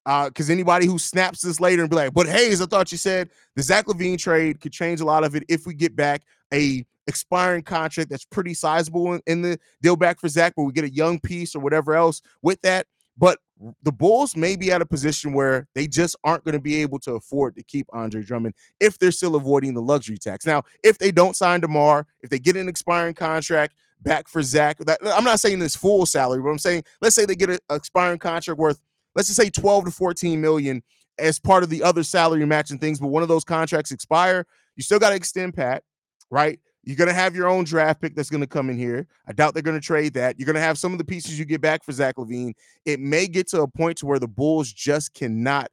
[0.04, 2.96] Because uh, anybody who snaps this later and be like, but Haize, I thought you
[2.96, 6.22] said the Zach LaVine trade could change a lot of it if we get back
[6.52, 10.72] a expiring contract that's pretty sizable in, in the deal back for Zach, but we
[10.72, 12.86] get a young piece or whatever else with that.
[13.18, 13.38] But
[13.82, 16.98] the Bulls may be at a position where they just aren't going to be able
[17.00, 20.46] to afford to keep Andre Drummond if they're still avoiding the luxury tax.
[20.46, 24.78] Now, if they don't sign DeMar, if they get an expiring contract back for Zach,
[24.78, 27.58] that, I'm not saying this full salary, but I'm saying let's say they get an
[27.70, 28.80] expiring contract worth
[29.14, 30.82] let's just say 12 to 14 million
[31.18, 34.46] as part of the other salary matching things, but one of those contracts expire,
[34.76, 35.82] you still got to extend Pat,
[36.30, 36.58] right?
[36.82, 39.06] You're going to have your own draft pick that's going to come in here.
[39.26, 40.38] I doubt they're going to trade that.
[40.38, 42.54] You're going to have some of the pieces you get back for Zach LaVine.
[42.84, 45.70] It may get to a point to where the Bulls just cannot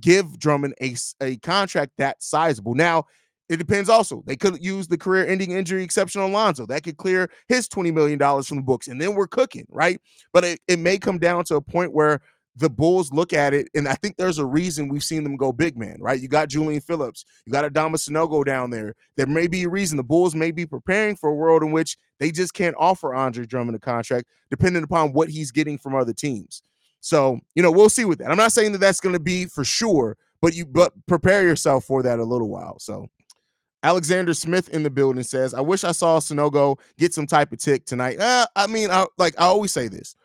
[0.00, 2.74] give Drummond a, a contract that sizable.
[2.74, 3.04] Now,
[3.48, 4.22] it depends also.
[4.26, 6.66] They could use the career ending injury exception on Lonzo.
[6.66, 10.00] That could clear his $20 million from the books, and then we're cooking, right?
[10.32, 12.20] But it, it may come down to a point where
[12.56, 15.52] the Bulls look at it, and I think there's a reason we've seen them go
[15.52, 16.20] big man, right?
[16.20, 18.94] You got Julian Phillips, you got Adama Sanogo down there.
[19.16, 21.96] There may be a reason the Bulls may be preparing for a world in which
[22.20, 26.12] they just can't offer Andre Drummond a contract, depending upon what he's getting from other
[26.12, 26.62] teams.
[27.00, 28.30] So, you know, we'll see with that.
[28.30, 31.84] I'm not saying that that's going to be for sure, but you but prepare yourself
[31.84, 32.78] for that a little while.
[32.78, 33.08] So,
[33.82, 37.58] Alexander Smith in the building says, "I wish I saw Sanogo get some type of
[37.58, 40.16] tick tonight." Uh, I mean, I, like I always say this: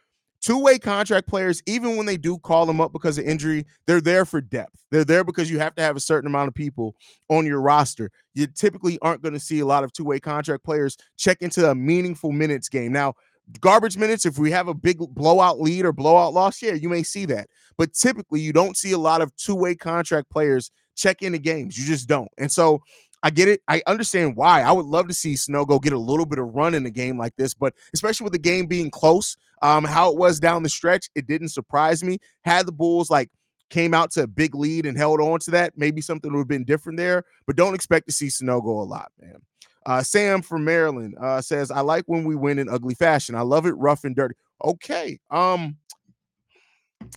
[0.41, 4.25] two-way contract players even when they do call them up because of injury they're there
[4.25, 4.85] for depth.
[4.91, 6.95] They're there because you have to have a certain amount of people
[7.29, 8.11] on your roster.
[8.33, 11.75] You typically aren't going to see a lot of two-way contract players check into a
[11.75, 12.91] meaningful minutes game.
[12.91, 13.15] Now
[13.61, 17.03] garbage minutes if we have a big blowout lead or blowout loss yeah you may
[17.03, 17.47] see that.
[17.77, 21.77] But typically you don't see a lot of two-way contract players check into games.
[21.77, 22.29] You just don't.
[22.37, 22.81] And so
[23.21, 23.61] I get it.
[23.67, 24.61] I understand why.
[24.61, 27.17] I would love to see Sanogo get a little bit of run in a game
[27.17, 30.69] like this, but especially with the game being close, um, how it was down the
[30.69, 32.19] stretch, it didn't surprise me.
[32.43, 33.29] Had the Bulls like
[33.69, 36.47] came out to a big lead and held on to that, maybe something would have
[36.47, 37.23] been different there.
[37.45, 39.41] But don't expect to see Sanogo a lot, man.
[39.85, 43.35] Uh, Sam from Maryland uh, says, "I like when we win in ugly fashion.
[43.35, 45.19] I love it rough and dirty." Okay.
[45.31, 45.77] Um,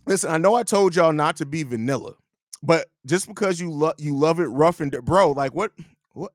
[0.07, 2.15] listen, I know I told y'all not to be vanilla,
[2.63, 5.73] but just because you love you love it rough and bro, like what
[6.13, 6.31] what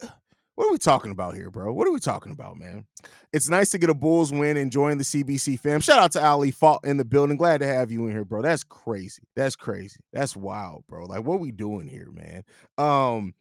[0.56, 1.72] what are we talking about here, bro?
[1.72, 2.86] What are we talking about, man?
[3.32, 5.82] It's nice to get a Bulls win and join the CBC fam.
[5.82, 7.38] Shout out to Ali Fault in the building.
[7.38, 8.42] Glad to have you in here, bro.
[8.42, 9.22] That's crazy.
[9.36, 10.00] That's crazy.
[10.12, 11.06] That's wild, bro.
[11.06, 12.44] Like, what we doing here, man?
[12.80, 13.36] Um,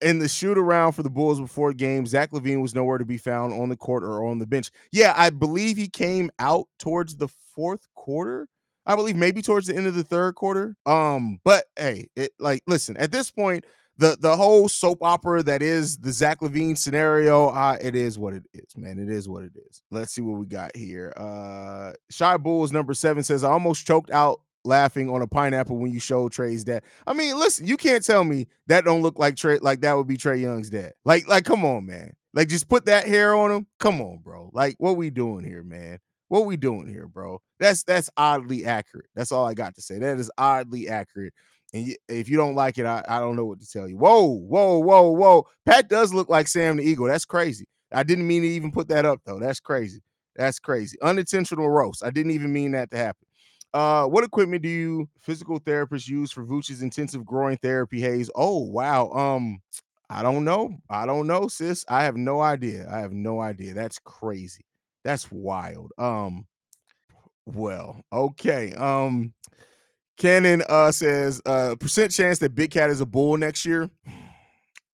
[0.00, 3.18] in the shoot around for the Bulls before game, Zach LaVine was nowhere to be
[3.18, 4.70] found on the court or on the bench.
[4.92, 8.48] Yeah, I believe he came out towards the fourth quarter.
[8.86, 10.76] I believe maybe towards the end of the third quarter.
[10.86, 13.64] Um, but hey, it like listen, at this point,
[13.98, 18.34] the the whole soap opera that is the Zach LaVine scenario, uh, it is what
[18.34, 18.98] it is, man.
[18.98, 19.82] It is what it is.
[19.90, 21.12] Let's see what we got here.
[21.16, 25.92] Uh Shy Bulls number seven says, I almost choked out laughing on a pineapple when
[25.92, 26.82] you showed Trae's dad.
[27.06, 30.06] I mean, listen, you can't tell me that don't look like Trae, like that would
[30.08, 30.92] be Trae Young's dad.
[31.04, 32.14] Like, like, come on, man.
[32.34, 33.66] Like, just put that hair on him.
[33.78, 34.50] Come on, bro.
[34.52, 35.98] Like, what we doing here, man?
[36.28, 37.40] What we doing here, bro?
[37.60, 39.06] That's that's oddly accurate.
[39.14, 39.98] That's all I got to say.
[39.98, 41.32] That is oddly accurate.
[41.72, 43.96] And if you don't like it, I, I don't know what to tell you.
[43.96, 45.46] Whoa, whoa, whoa, whoa.
[45.64, 47.06] Pat does look like Sam the Eagle.
[47.06, 47.66] That's crazy.
[47.92, 49.38] I didn't mean to even put that up, though.
[49.38, 50.00] That's crazy.
[50.36, 50.96] That's crazy.
[51.02, 52.04] Unintentional roast.
[52.04, 53.26] I didn't even mean that to happen.
[53.74, 58.30] Uh, what equipment do you physical therapists use for Vooch's intensive growing therapy Haize?
[58.34, 59.10] Oh, wow.
[59.10, 59.58] Um,
[60.08, 60.76] I don't know.
[60.88, 61.84] I don't know, sis.
[61.88, 62.88] I have no idea.
[62.90, 63.74] I have no idea.
[63.74, 64.64] That's crazy.
[65.06, 65.92] That's wild.
[65.98, 66.46] Um,
[67.46, 68.72] well, okay.
[68.72, 69.32] Um,
[70.18, 73.88] Cannon uh, says uh, percent chance that Big Cat is a bull next year.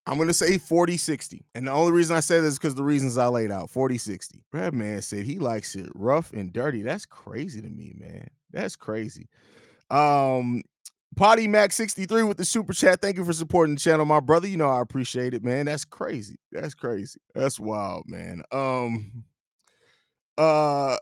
[0.04, 1.46] I'm to say 40 60.
[1.54, 3.96] And the only reason I say this is because the reasons I laid out 40
[3.96, 4.42] 60.
[4.52, 6.82] Brad Man said he likes it rough and dirty.
[6.82, 8.28] That's crazy to me, man.
[8.50, 9.30] That's crazy.
[9.90, 10.62] Um,
[11.16, 13.00] Potty Mac 63 with the super chat.
[13.00, 14.46] Thank you for supporting the channel, my brother.
[14.46, 15.64] You know I appreciate it, man.
[15.64, 16.36] That's crazy.
[16.50, 17.18] That's crazy.
[17.34, 18.42] That's wild, man.
[18.52, 19.24] Um,
[20.38, 20.96] uh,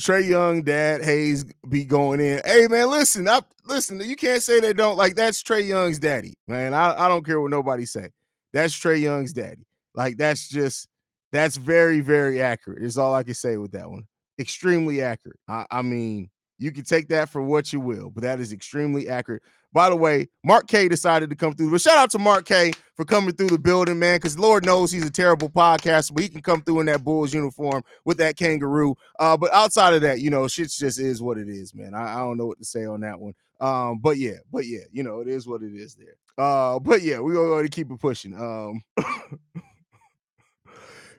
[0.00, 2.40] Trae Young, Dad Hayes be going in.
[2.44, 4.00] Hey man, listen, I listen.
[4.00, 5.14] You can't say they don't like.
[5.14, 6.74] That's Trae Young's daddy, man.
[6.74, 8.08] I, I don't care what nobody say.
[8.52, 9.66] That's Trae Young's daddy.
[9.94, 10.88] Like that's just
[11.30, 12.82] that's very very accurate.
[12.82, 14.04] Is all I can say with that one.
[14.38, 15.38] Extremely accurate.
[15.46, 19.08] I, I mean, You can take that for what you will, but that is extremely
[19.08, 19.42] accurate.
[19.72, 21.70] By the way, Mark K decided to come through.
[21.70, 24.92] But shout out to Mark K for coming through the building, man, because Lord knows
[24.92, 28.36] he's a terrible podcaster, but he can come through in that Bulls uniform with that
[28.36, 28.94] kangaroo.
[29.18, 31.94] Uh, but outside of that, you know, shit just is what it is, man.
[31.94, 33.32] I, I don't know what to say on that one.
[33.60, 36.16] Um, but yeah, but yeah, you know, it is what it is there.
[36.36, 38.34] Uh, but yeah, we're gonna keep it pushing.
[38.34, 38.82] Um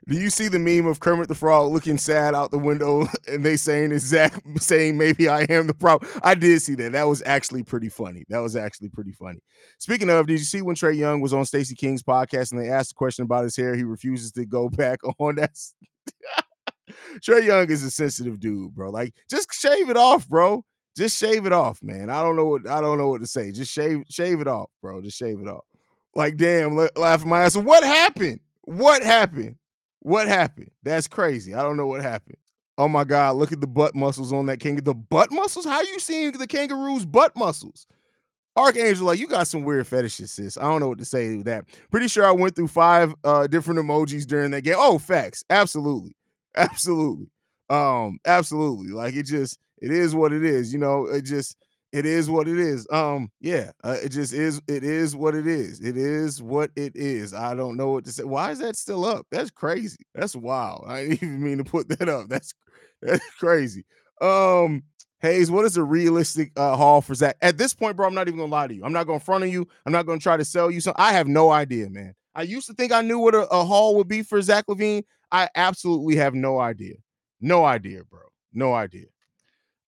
[0.09, 3.43] Do you see the meme of Kermit the Frog looking sad out the window and
[3.43, 6.11] they saying is Zach saying maybe I am the problem?
[6.21, 6.91] I did see that.
[6.91, 8.25] That was actually pretty funny.
[8.27, 9.39] That was actually pretty funny.
[9.79, 12.69] Speaking of, did you see when Trae Young was on Stacey King's podcast and they
[12.69, 13.75] asked a question about his hair?
[13.75, 15.57] He refuses to go back on that.
[17.21, 18.89] Trae Young is a sensitive dude, bro.
[18.89, 20.65] Like, just shave it off, bro.
[20.97, 22.09] Just shave it off, man.
[22.09, 23.51] I don't know what I don't know what to say.
[23.51, 25.01] Just shave shave it off, bro.
[25.01, 25.63] Just shave it off.
[26.13, 27.57] Like, damn, laughing my ass.
[27.57, 28.41] What happened?
[28.65, 29.55] What happened?
[30.03, 30.69] What happened?
[30.83, 31.53] That's crazy.
[31.53, 32.37] I don't know what happened.
[32.77, 34.75] Oh my God, look at the butt muscles on that king.
[34.75, 35.65] The butt muscles?
[35.65, 37.87] How you seeing the kangaroo's butt muscles?
[38.57, 40.57] Archangel, like you got some weird fetishes, sis.
[40.57, 41.65] I don't know what to say to that.
[41.89, 44.75] Pretty sure I went through five uh different emojis during that game.
[44.77, 45.43] Oh, facts.
[45.49, 46.15] Absolutely.
[46.55, 47.29] Absolutely.
[47.69, 48.89] Um, absolutely.
[48.89, 50.71] Like it just it is what it is.
[50.73, 51.57] You know, it just
[51.93, 52.87] it is what it is.
[52.91, 54.59] Um, yeah, uh, it just is.
[54.67, 55.79] It is what it is.
[55.79, 57.35] It is what it is.
[57.35, 58.23] I don't know what to say.
[58.23, 59.27] Why is that still up?
[59.31, 60.03] That's crazy.
[60.15, 60.85] That's wild.
[60.87, 62.29] I didn't even mean to put that up.
[62.29, 62.53] That's
[63.01, 63.85] that's crazy.
[64.21, 64.83] Um,
[65.21, 67.37] Hayes, what is a realistic uh, haul for Zach?
[67.41, 68.83] At this point, bro, I'm not even gonna lie to you.
[68.83, 69.67] I'm not gonna front on you.
[69.85, 71.01] I'm not gonna try to sell you something.
[71.01, 72.15] I have no idea, man.
[72.33, 75.03] I used to think I knew what a, a haul would be for Zach LaVine.
[75.31, 76.95] I absolutely have no idea.
[77.39, 78.21] No idea, bro.
[78.51, 79.05] No idea.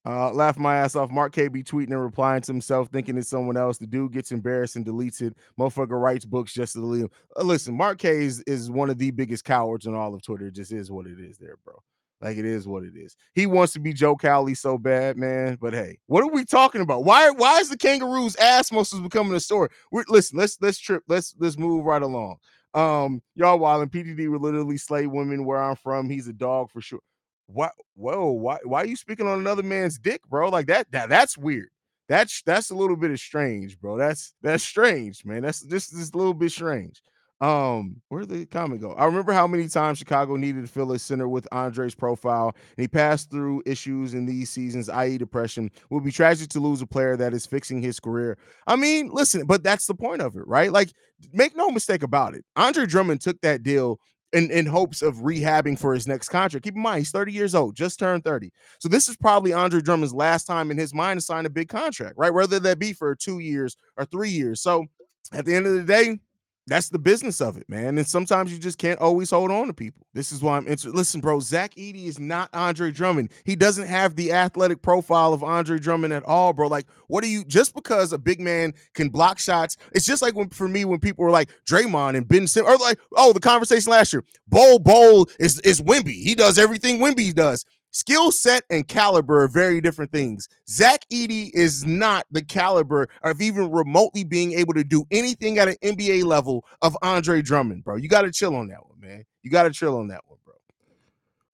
[0.05, 1.09] Uh, laugh my ass off.
[1.09, 3.79] Mark K be tweeting and replying to himself, thinking it's someone else.
[3.79, 5.35] The dude gets embarrassed and deletes it.
[5.59, 7.09] Motherfucker writes books just to delete.
[7.35, 10.47] Uh, listen, Mark K is, is one of the biggest cowards on all of Twitter.
[10.47, 11.81] It just is what it is there, bro.
[12.21, 13.15] Like it is what it is.
[13.33, 15.57] He wants to be Joe Cowley so bad, man.
[15.59, 17.03] But hey, what are we talking about?
[17.03, 19.69] Why why is the kangaroo's ass muscles becoming a story?
[19.91, 21.03] We're, listen, let's let's trip.
[21.07, 22.37] Let's let's move right along.
[22.73, 26.09] Um, y'all while in PDD would literally slay women where I'm from.
[26.09, 26.99] He's a dog for sure
[27.47, 30.49] what whoa why why are you speaking on another man's dick bro?
[30.49, 31.69] Like that, that that's weird.
[32.07, 33.97] That's that's a little bit of strange bro.
[33.97, 35.43] That's that's strange man.
[35.43, 37.01] That's just this a little bit strange.
[37.41, 38.93] Um where did the comment go?
[38.93, 42.83] I remember how many times chicago needed to fill a center with andre's profile and
[42.83, 46.81] he passed through issues in these seasons i.e depression it would be tragic to lose
[46.81, 48.37] a player that is fixing his career.
[48.67, 50.71] I mean listen but that's the point of it right?
[50.71, 50.93] Like
[51.33, 52.45] make no mistake about it.
[52.55, 53.99] Andre drummond took that deal
[54.35, 56.65] in, in hopes of rehabbing for his next contract.
[56.65, 58.51] Keep in mind, he's 30 years old, just turned 30.
[58.79, 61.69] So this is probably Andre Drummond's last time in his mind to sign a big
[61.69, 62.33] contract, right?
[62.33, 64.61] Whether that be for two years or three years.
[64.61, 64.85] So
[65.31, 66.19] at the end of the day,
[66.67, 67.97] that's the business of it, man.
[67.97, 70.07] And sometimes you just can't always hold on to people.
[70.13, 70.95] This is why I'm interested.
[70.95, 73.31] Listen, bro, Zach Edey is not Andre Drummond.
[73.43, 76.67] He doesn't have the athletic profile of Andre Drummond at all, bro.
[76.67, 79.77] Like, what are you just because a big man can block shots?
[79.91, 82.77] It's just like when for me when people were like Draymond and Ben Simmons, or
[82.77, 84.23] like, oh, the conversation last year.
[84.47, 86.23] Bol Bol is is Wemby.
[86.23, 87.65] He does everything Wemby does.
[87.95, 90.49] Skill set and caliber are very different things.
[90.67, 95.69] Zach Edey is not the caliber of even remotely being able to do anything at
[95.69, 97.95] an NBA level of Andre Drummond, bro.
[97.95, 99.23] You got to chill on that one, man.
[99.43, 100.55] You got to chill on that one, bro.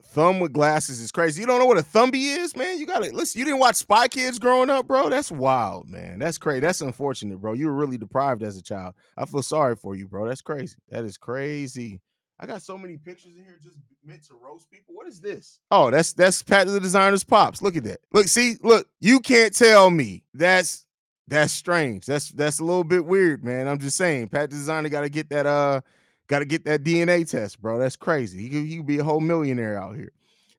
[0.04, 1.42] Thumb with glasses is crazy.
[1.42, 2.80] You don't know what a thumbie is, man?
[2.80, 3.38] You got to listen.
[3.38, 5.10] You didn't watch Spy Kids growing up, bro?
[5.10, 6.18] That's wild, man.
[6.18, 6.62] That's crazy.
[6.62, 7.54] That's unfortunate, bro.
[7.54, 8.96] You were really deprived as a child.
[9.16, 10.28] I feel sorry for you, bro.
[10.28, 10.78] That's crazy.
[10.90, 12.02] That is crazy.
[12.42, 14.96] I got so many pictures in here just meant to roast people.
[14.96, 15.60] What is this?
[15.70, 17.62] Oh, that's that's Pat the designer's pops.
[17.62, 18.00] Look at that.
[18.12, 20.86] Look, see, look, you can't tell me that's
[21.28, 22.08] that's strange.
[22.08, 23.68] That's that's a little bit weird, man.
[23.68, 25.82] I'm just saying, Pat the designer got to get that uh
[26.28, 27.78] got to get that DNA test, bro.
[27.78, 28.42] That's crazy.
[28.42, 30.12] He could, he be a whole millionaire out here.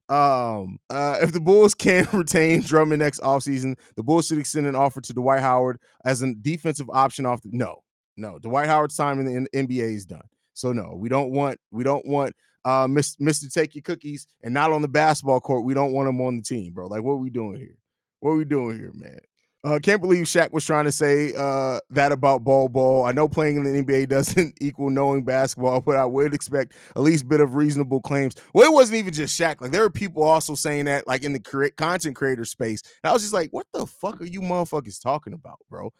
[0.08, 4.76] Um, uh, if the Bulls can retain Drummond next offseason, the Bulls should extend an
[4.76, 7.82] offer to Dwight Howard as a defensive option off the no,
[8.16, 8.38] no.
[8.38, 10.22] Dwight Howard's time in the NBA is done.
[10.54, 12.34] So no, we don't want we don't want
[12.64, 13.52] uh Mr.
[13.52, 15.64] Take Your Cookies and not on the basketball court.
[15.64, 16.86] We don't want him on the team, bro.
[16.86, 17.76] Like what are we doing here?
[18.20, 19.18] What are we doing here, man?
[19.64, 23.04] Uh, can't believe Shaq was trying to say uh, that about Bol Bol.
[23.04, 27.02] I know playing in the NBA doesn't equal knowing basketball, but I would expect at
[27.02, 28.34] least bit of reasonable claims.
[28.54, 29.60] Well, it wasn't even just Shaq.
[29.60, 32.82] Like there were people also saying that, like in the content creator space.
[33.04, 35.92] And I was just like, "What the fuck are you motherfuckers talking about, bro?"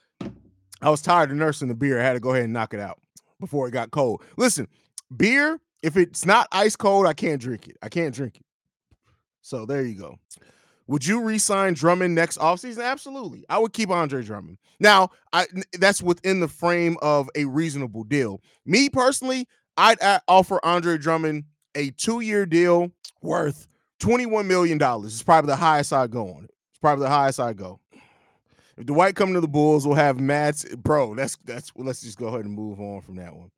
[0.80, 2.00] I was tired of nursing the beer.
[2.00, 2.98] I had to go ahead and knock it out
[3.42, 4.22] before it got cold.
[4.38, 4.68] Listen,
[5.14, 7.76] beer, if it's not ice cold, I can't drink it.
[7.82, 8.44] I can't drink it.
[9.42, 10.16] So there you go.
[10.86, 12.84] Would you re-sign Drummond next offseason?
[12.84, 13.44] Absolutely.
[13.48, 14.58] I would keep Andre Drummond.
[14.78, 15.46] Now, I
[15.78, 18.40] that's within the frame of a reasonable deal.
[18.64, 23.66] Me personally, I'd offer Andre Drummond a two-year deal worth
[24.00, 24.78] $21 million.
[25.04, 26.50] It's probably the highest I'd go on it.
[26.70, 27.80] It's probably the highest I go.
[28.82, 31.14] If Dwight come to the Bulls, we'll have Matt's bro.
[31.14, 33.48] That's that's let's just go ahead and move on from that one.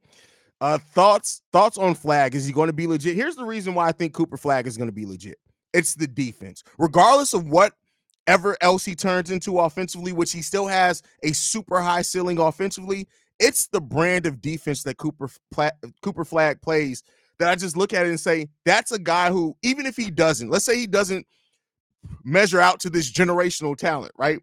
[0.60, 2.34] Uh thoughts thoughts on Flagg?
[2.34, 3.16] Is he going to be legit?
[3.16, 5.38] Here's the reason why I think Cooper Flagg is going to be legit.
[5.72, 6.62] It's the defense.
[6.76, 12.02] Regardless of whatever else he turns into offensively, which he still has a super high
[12.02, 13.08] ceiling offensively,
[13.40, 15.30] it's the brand of defense that Cooper
[16.02, 17.02] Cooper Flagg plays
[17.38, 20.10] that I just look at it and say that's a guy who even if he
[20.10, 21.26] doesn't, let's say he doesn't
[22.24, 24.42] measure out to this generational talent, right?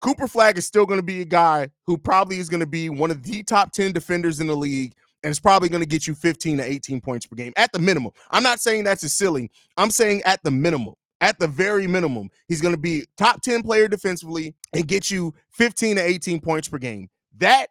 [0.00, 2.88] Cooper Flagg is still going to be a guy who probably is going to be
[2.88, 6.06] one of the top 10 defenders in the league and it's probably going to get
[6.06, 8.12] you 15 to 18 points per game at the minimum.
[8.30, 9.50] I'm not saying that's a ceiling.
[9.76, 10.94] I'm saying at the minimum.
[11.22, 15.34] At the very minimum, he's going to be top 10 player defensively and get you
[15.50, 17.10] 15 to 18 points per game.
[17.36, 17.66] That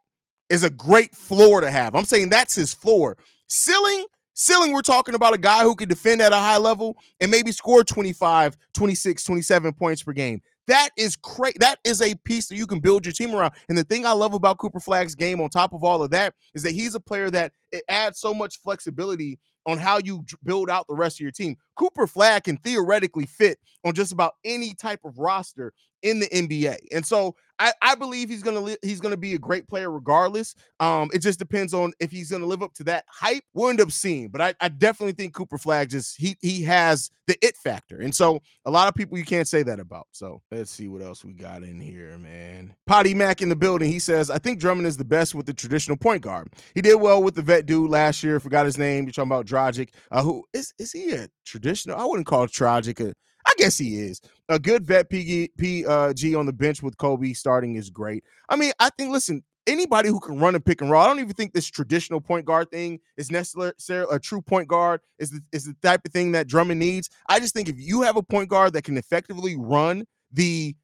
[0.50, 1.96] is a great floor to have.
[1.96, 3.18] I'm saying that's his floor.
[3.48, 7.32] Ceiling, ceiling, we're talking about a guy who can defend at a high level and
[7.32, 10.44] maybe score 25, 26, 27 points per game.
[10.70, 11.58] That is crazy.
[11.60, 13.54] That is a piece that you can build your team around.
[13.70, 16.36] And the thing I love about Cooper Flagg's game, on top of all of that,
[16.54, 20.70] is that he's a player that it adds so much flexibility on how you build
[20.70, 21.56] out the rest of your team.
[21.76, 26.78] Cooper Flagg can theoretically fit on just about any type of roster in the NBA.
[26.92, 30.56] And so I, I believe he's gonna li- he's gonna be a great player regardless.
[30.80, 33.44] Um, it just depends on if he's gonna live up to that hype.
[33.54, 37.12] We'll end up seeing, but I, I definitely think Cooper Flagg just he he has
[37.28, 40.08] the it factor, and so a lot of people you can't say that about.
[40.12, 42.74] So let's see what else we got in here, man.
[42.88, 43.92] Potty Mac in the building.
[43.92, 46.48] He says I think Drummond is the best with the traditional point guard.
[46.74, 48.40] He did well with the vet dude last year.
[48.40, 49.04] Forgot his name.
[49.04, 49.90] You're talking about Dragic.
[50.12, 51.98] Uh, who is is he a traditional?
[52.00, 53.14] I wouldn't call Dragic a
[53.50, 54.22] I guess he is.
[54.50, 58.24] A good vet PG, PG uh, on the bench with Coby starting is great.
[58.48, 61.20] I mean, I think, listen, anybody who can run a pick and roll, I don't
[61.20, 65.42] even think this traditional point guard thing is necessarily a true point guard is the,
[65.52, 67.10] is the type of thing that Drummond needs.
[67.28, 70.76] I just think if you have a point guard that can effectively run the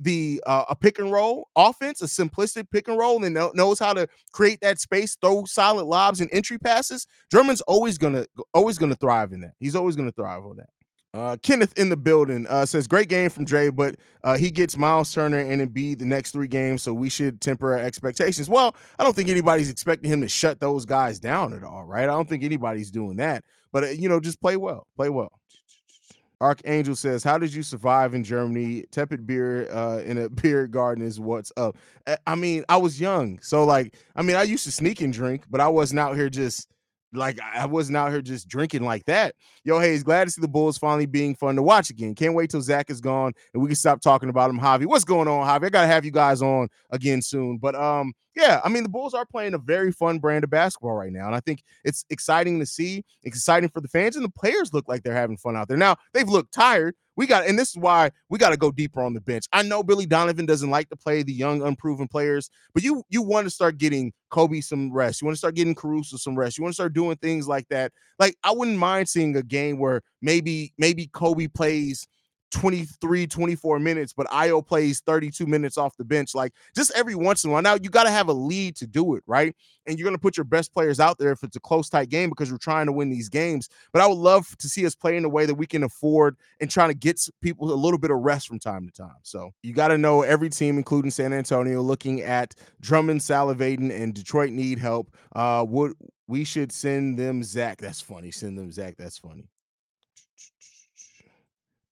[0.00, 3.92] the uh, a pick and roll offense, a simplistic pick and roll, and knows how
[3.92, 7.06] to create that space, throw solid lobs and entry passes.
[7.30, 9.52] Drummond's always gonna always gonna thrive in that.
[9.60, 10.68] He's always gonna thrive on that.
[11.14, 14.76] Uh, Kenneth in the building uh, says, "Great game from Dre, but uh, he gets
[14.76, 18.74] Myles Turner and Embiid the next three games, so we should temper our expectations." Well,
[18.98, 22.02] I don't think anybody's expecting him to shut those guys down at all, right?
[22.02, 25.30] I don't think anybody's doing that, but uh, you know, just play well, play well.
[26.40, 28.84] Archangel says, "How did you survive in Germany?
[28.90, 31.76] Tepid beer uh, in a beer garden is what's up."
[32.26, 35.44] I mean, I was young, so like, I mean, I used to sneak and drink,
[35.48, 36.68] but I wasn't out here just
[37.14, 39.34] like I wasn't out here just drinking like that.
[39.64, 42.14] Yo, hey, he's glad to see the Bulls finally being fun to watch again.
[42.14, 44.58] Can't wait till Zach is gone and we can stop talking about him.
[44.58, 45.66] Javi, what's going on, Javi?
[45.66, 47.58] I gotta have you guys on again soon.
[47.58, 50.94] But um, yeah, I mean the Bulls are playing a very fun brand of basketball
[50.94, 53.04] right now, and I think it's exciting to see.
[53.22, 55.76] It's exciting for the fans, and the players look like they're having fun out there.
[55.76, 59.02] Now they've looked tired, we got, and this is why we got to go deeper
[59.02, 59.46] on the bench.
[59.52, 63.22] I know Billy Donovan doesn't like to play the young, unproven players, but you you
[63.22, 65.20] want to start getting Coby some rest.
[65.20, 66.58] You want to start getting Caruso some rest.
[66.58, 67.92] You want to start doing things like that.
[68.18, 72.06] Like I wouldn't mind seeing a game where maybe maybe Coby plays
[72.54, 76.36] 23, 24 minutes, but Ayo plays 32 minutes off the bench.
[76.36, 77.62] Like just every once in a while.
[77.62, 79.54] Now you got to have a lead to do it, right?
[79.86, 82.10] And you're going to put your best players out there if it's a close, tight
[82.10, 83.68] game because you're trying to win these games.
[83.92, 86.36] But I would love to see us play in a way that we can afford
[86.60, 89.16] and trying to get people a little bit of rest from time to time.
[89.24, 94.14] So you got to know every team, including San Antonio, looking at Drummond salivating and
[94.14, 95.12] Detroit need help.
[95.34, 95.94] Uh, would
[96.28, 97.78] we should send them Zach?
[97.78, 98.30] That's funny.
[98.30, 98.94] Send them Zach.
[98.96, 99.48] That's funny.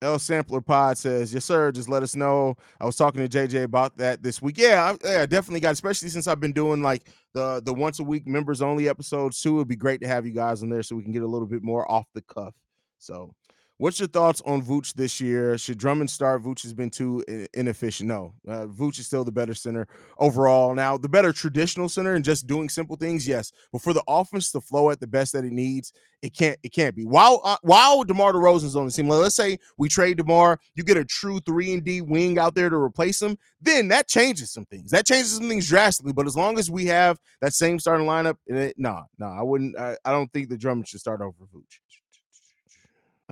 [0.03, 1.73] L Sampler Pod says, "Yes, sir.
[1.73, 4.59] Just let us know." I was talking to JJ about that this week.
[4.59, 5.73] Yeah, I, yeah, definitely got.
[5.73, 9.57] Especially since I've been doing like the the once a week members only episodes too.
[9.57, 11.47] It'd be great to have you guys on there so we can get a little
[11.47, 12.55] bit more off the cuff.
[12.99, 13.35] So
[13.83, 15.59] What's your thoughts on Vooch this year?
[15.59, 16.45] Should Drummond start?
[16.45, 18.09] Vooch has been too inefficient.
[18.09, 20.73] No, uh, Vooch is still the better center overall.
[20.73, 23.51] Now, the better traditional center and just doing simple things, yes.
[23.73, 25.93] But for the offense to flow at the best that it needs,
[26.23, 26.57] it can't.
[26.63, 27.05] It can't be.
[27.05, 30.97] While uh, while DeMar DeRozan's on the team, let's say we trade DeMar, you get
[30.97, 33.37] a true three and D wing out there to replace him.
[33.61, 34.93] Then that changes some things.
[34.93, 36.13] That changes some things drastically.
[36.13, 39.77] But as long as we have that same starting lineup, no, no, nah, I wouldn't.
[39.77, 41.81] I, I don't think the Drummond should start over Vooch.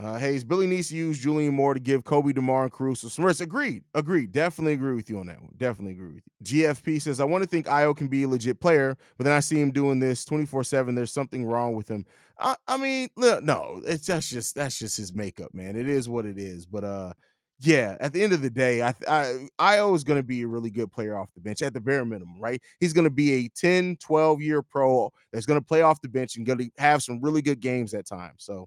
[0.05, 3.25] Uh, Haize, Billy needs to use Julian Moore to give Coby, DeMar, and Caruso some
[3.25, 3.41] rest.
[3.41, 3.85] Agreed.
[3.95, 4.33] Agreed.
[4.33, 5.53] Definitely agree with you on that one.
[5.57, 6.65] Definitely agree with you.
[6.65, 9.41] GFP says, I want to think Ayo can be a legit player, but then I
[9.41, 10.95] see him doing this 24 7.
[10.95, 12.07] There's something wrong with him.
[12.39, 15.77] I, I mean, no, it's that's just that's just his makeup, man.
[15.77, 16.65] It is what it is.
[16.65, 17.13] But uh,
[17.61, 20.47] yeah, at the end of the day, I, I Ayo is going to be a
[20.47, 22.61] really good player off the bench at the bare minimum, right?
[22.81, 26.09] He's going to be a 10, 12 year pro that's going to play off the
[26.09, 28.37] bench and going to have some really good games at times.
[28.39, 28.67] So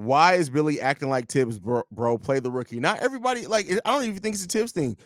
[0.00, 2.16] Why is Billy acting like Thibs, bro, bro?
[2.16, 2.80] Play the rookie.
[2.80, 3.70] Not everybody like.
[3.70, 4.96] I don't even think it's a Thibs thing.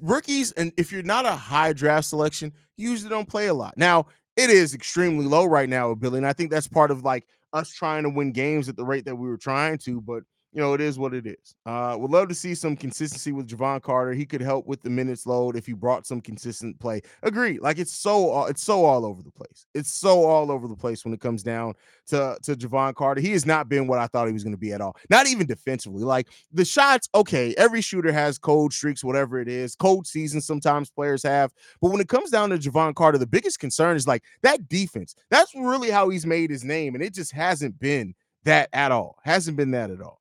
[0.00, 3.76] Rookies, and if you're not a high draft selection, you usually don't play a lot.
[3.76, 7.02] Now it is extremely low right now with Billy, and I think that's part of
[7.02, 10.00] like us trying to win games at the rate that we were trying to.
[10.00, 10.22] But
[10.54, 11.56] you know, it is what it is.
[11.66, 14.12] Uh, would love to see some consistency with Jevon Carter.
[14.12, 17.02] He could help with the minutes load if he brought some consistent play.
[17.24, 17.58] Agree.
[17.58, 19.66] Like it's so it's so all over the place.
[19.74, 21.74] It's so all over the place when it comes down
[22.06, 23.20] to to Jevon Carter.
[23.20, 24.96] He has not been what I thought he was going to be at all.
[25.10, 26.04] Not even defensively.
[26.04, 29.74] Like the shots, okay, every shooter has cold streaks, whatever it is.
[29.74, 31.52] Cold seasons sometimes players have.
[31.82, 35.16] But when it comes down to Jevon Carter, the biggest concern is like that defense.
[35.30, 39.18] That's really how he's made his name, and it just hasn't been that at all.
[39.24, 40.20] Hasn't been that at all.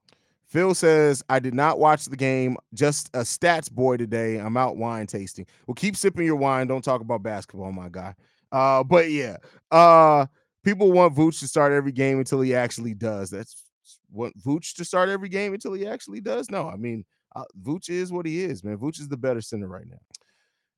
[0.53, 4.37] Phil says, I did not watch the game, just a stats boy today.
[4.37, 5.47] I'm out wine tasting.
[5.65, 6.67] Well, keep sipping your wine.
[6.67, 8.13] Don't talk about basketball, my guy.
[8.51, 9.37] Uh, but yeah,
[9.71, 10.27] uh,
[10.63, 13.31] people want Vooch to start every game until he actually does.
[13.31, 13.63] That's
[14.11, 16.51] what Vooch to start every game until he actually does.
[16.51, 17.03] No, I mean,
[17.35, 18.77] uh, Vooch is what he is, man.
[18.77, 19.97] Vooch is the better center right now.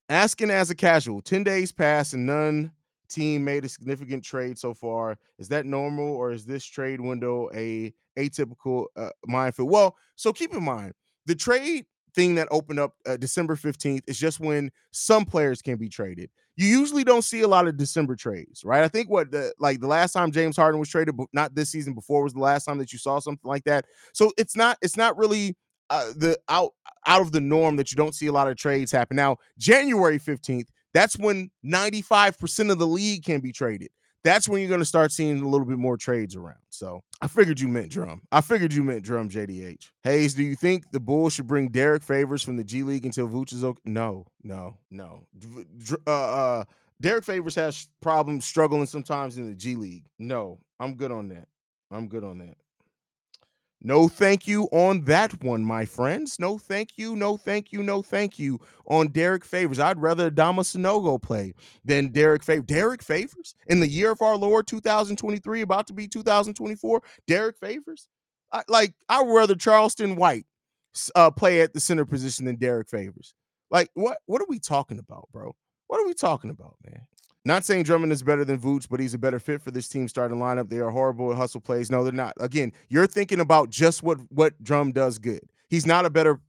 [0.07, 2.71] Asking as a casual, 10 days passed and none
[3.09, 5.17] team made a significant trade so far.
[5.37, 9.69] Is that normal or is this trade window a atypical uh, minefield?
[9.69, 10.93] Well, so keep in mind
[11.25, 11.85] the trade
[12.15, 16.29] thing that opened up uh, December 15th is just when some players can be traded.
[16.55, 18.83] You usually don't see a lot of December trades, right?
[18.83, 21.69] I think what the like the last time James Harden was traded, but not this
[21.69, 23.85] season before was the last time that you saw something like that.
[24.13, 25.57] So it's not it's not really
[25.89, 26.71] uh, the out
[27.05, 29.17] out of the norm that you don't see a lot of trades happen.
[29.17, 33.89] Now, January 15th, that's when 95% of the league can be traded.
[34.25, 36.57] That's when you're going to start seeing a little bit more trades around.
[36.71, 38.23] So I figured you meant drum.
[38.31, 39.91] I figured you meant drum, JDH.
[40.03, 43.29] Haize, do you think the Bulls should bring Derrick Favors from the G League until
[43.29, 43.79] Vooch is okay?
[43.85, 45.27] No, no, no.
[46.07, 46.63] Uh, uh,
[46.99, 50.05] Derrick Favors has problems struggling sometimes in the G League.
[50.17, 51.47] No, I'm good on that.
[51.91, 52.57] I'm good on that.
[53.85, 56.39] No thank you on that one, my friends.
[56.39, 59.79] No thank you, no thank you, no thank you on Derrick Favors.
[59.79, 62.65] I'd rather Adama Sanogo play than Derrick Favors.
[62.65, 67.03] Derrick Favors in the year of our Lord 2023, about to be 2024.
[67.27, 68.07] Derrick Favors,
[68.51, 70.47] I, like I would rather Charleston White
[71.13, 73.35] uh, play at the center position than Derrick Favors.
[73.69, 74.17] Like what?
[74.25, 75.55] What are we talking about, bro?
[75.85, 77.01] What are we talking about, man?
[77.45, 80.07] Not saying Drummond is better than Vooch, but he's a better fit for this team
[80.07, 80.67] starting lineup.
[80.67, 81.91] They are horrible at hustle plays.
[81.91, 82.33] No, they're not.
[82.39, 85.41] Again, you're thinking about just what what Drum does good.
[85.69, 86.39] He's not a better.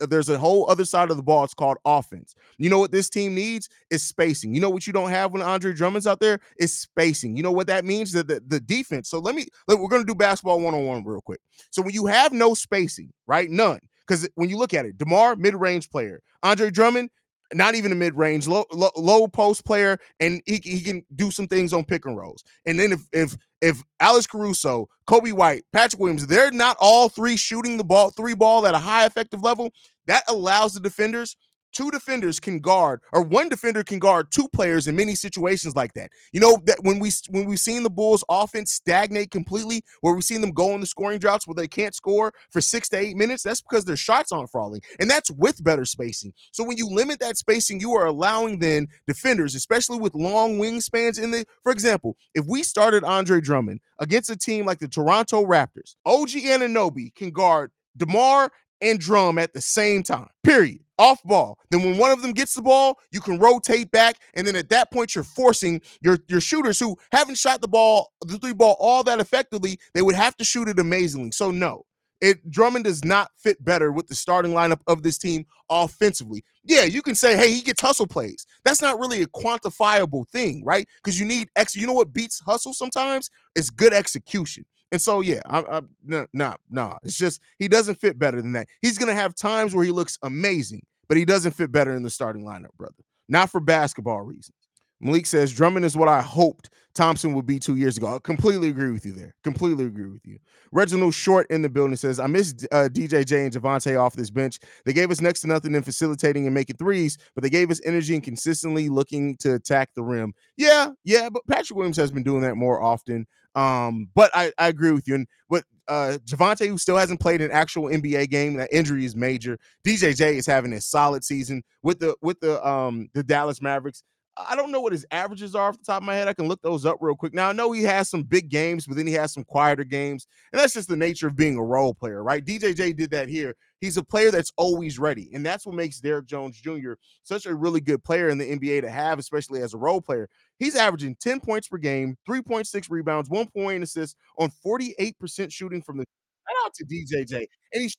[0.00, 1.44] There's a whole other side of the ball.
[1.44, 2.34] It's called offense.
[2.56, 4.54] You know what this team needs is spacing.
[4.54, 7.36] You know what you don't have when Andre Drummond's out there is spacing.
[7.36, 8.12] You know what that means?
[8.12, 9.10] That the, the defense.
[9.10, 9.46] So let me.
[9.66, 11.40] Look, we're gonna do basketball one on one real quick.
[11.70, 13.50] So when you have no spacing, right?
[13.50, 13.80] None.
[14.06, 17.10] Because when you look at it, DeMar mid range player, Andre Drummond
[17.54, 21.30] not even a mid range, low, low, low post player, and he, he can do
[21.30, 22.44] some things on pick and rolls.
[22.66, 27.36] And then if if if Alex Caruso, Coby White, Patrick Williams, they're not all three
[27.36, 29.72] shooting the ball, three ball at a high effective level,
[30.06, 31.36] that allows the defenders
[31.72, 35.92] two defenders can guard or one defender can guard two players in many situations like
[35.94, 36.10] that.
[36.32, 40.24] You know that when we when we've seen the Bulls offense stagnate completely, where we've
[40.24, 43.16] seen them go on the scoring droughts where they can't score for 6 to 8
[43.16, 44.80] minutes, that's because their shots aren't falling.
[45.00, 46.32] And that's with better spacing.
[46.52, 51.22] So when you limit that spacing, you are allowing then defenders, especially with long wingspans
[51.22, 55.44] in the for example, if we started Andre Drummond against a team like the Toronto
[55.44, 58.50] Raptors, OG Anunoby can guard DeMar
[58.80, 60.28] and Drum at the same time.
[60.44, 61.58] Period off ball.
[61.70, 64.68] Then when one of them gets the ball, you can rotate back, and then at
[64.70, 68.76] that point, you're forcing your your shooters who haven't shot the ball, the three ball
[68.78, 69.78] all that effectively.
[69.94, 71.30] They would have to shoot it amazingly.
[71.30, 71.84] So no,
[72.20, 76.44] it Drummond does not fit better with the starting lineup of this team offensively.
[76.64, 78.46] Yeah, you can say, hey, he gets hustle plays.
[78.64, 80.86] That's not really a quantifiable thing, right?
[81.02, 81.76] Because you need ex.
[81.76, 83.30] You know what beats hustle sometimes?
[83.54, 84.64] It's good execution.
[84.90, 86.98] And so, yeah, I, I no, no, no.
[87.02, 88.68] It's just he doesn't fit better than that.
[88.80, 92.10] He's gonna have times where he looks amazing, but he doesn't fit better in the
[92.10, 92.94] starting lineup, brother.
[93.28, 94.54] Not for basketball reasons.
[95.00, 98.16] Malik says Drummond is what I hoped Thompson would be two years ago.
[98.16, 99.34] I completely agree with you there.
[99.44, 100.38] Completely agree with you.
[100.72, 104.58] Reginald Short in the building says I miss uh, DJJ and Javonte off this bench.
[104.84, 107.80] They gave us next to nothing in facilitating and making threes, but they gave us
[107.84, 110.32] energy and consistently looking to attack the rim.
[110.56, 113.26] Yeah, yeah, but Patrick Williams has been doing that more often.
[113.58, 115.16] Um, but I, I agree with you.
[115.16, 119.16] And what uh Javonte, who still hasn't played an actual NBA game, that injury is
[119.16, 119.58] major.
[119.84, 124.02] DJJ is having a solid season with the with the um the Dallas Mavericks.
[124.46, 126.28] I don't know what his averages are off the top of my head.
[126.28, 127.34] I can look those up real quick.
[127.34, 130.26] Now I know he has some big games, but then he has some quieter games,
[130.52, 132.44] and that's just the nature of being a role player, right?
[132.44, 133.54] DJJ did that here.
[133.80, 136.92] He's a player that's always ready, and that's what makes Derrick Jones Jr.
[137.22, 140.28] such a really good player in the NBA to have, especially as a role player.
[140.58, 145.98] He's averaging 10 points per game, 3.6 rebounds, one point assist on 48% shooting from
[145.98, 146.04] the
[146.48, 147.46] Shout out to DJJ.
[147.72, 147.96] And he's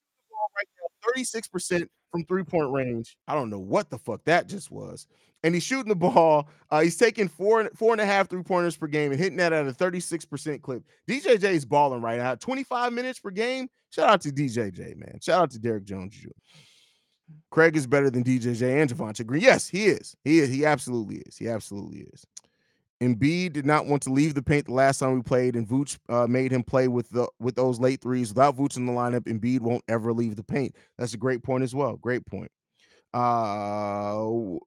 [0.57, 0.67] right
[1.05, 3.17] now 36% from three point range.
[3.27, 5.07] I don't know what the fuck that just was.
[5.43, 6.49] And he's shooting the ball.
[6.69, 9.53] Uh, he's taking four four and a half three pointers per game and hitting that
[9.53, 10.83] at a 36% clip.
[11.07, 12.35] DJJ is balling right now.
[12.35, 13.69] 25 minutes per game.
[13.89, 15.19] Shout out to DJJ, man.
[15.21, 16.29] Shout out to Derrick Jones Jr.
[17.51, 19.41] Craig is better than DJJ and Javonte Green.
[19.41, 20.15] Yes, he is.
[20.23, 20.49] He is.
[20.49, 21.37] He absolutely is.
[21.37, 22.25] He absolutely is.
[23.01, 25.97] Embiid did not want to leave the paint the last time we played, and Vooch
[26.09, 28.29] uh, made him play with the with those late threes.
[28.29, 30.75] Without Vooch in the lineup, Embiid won't ever leave the paint.
[30.97, 31.95] That's a great point as well.
[31.95, 32.51] Great point.
[33.13, 34.21] Uh,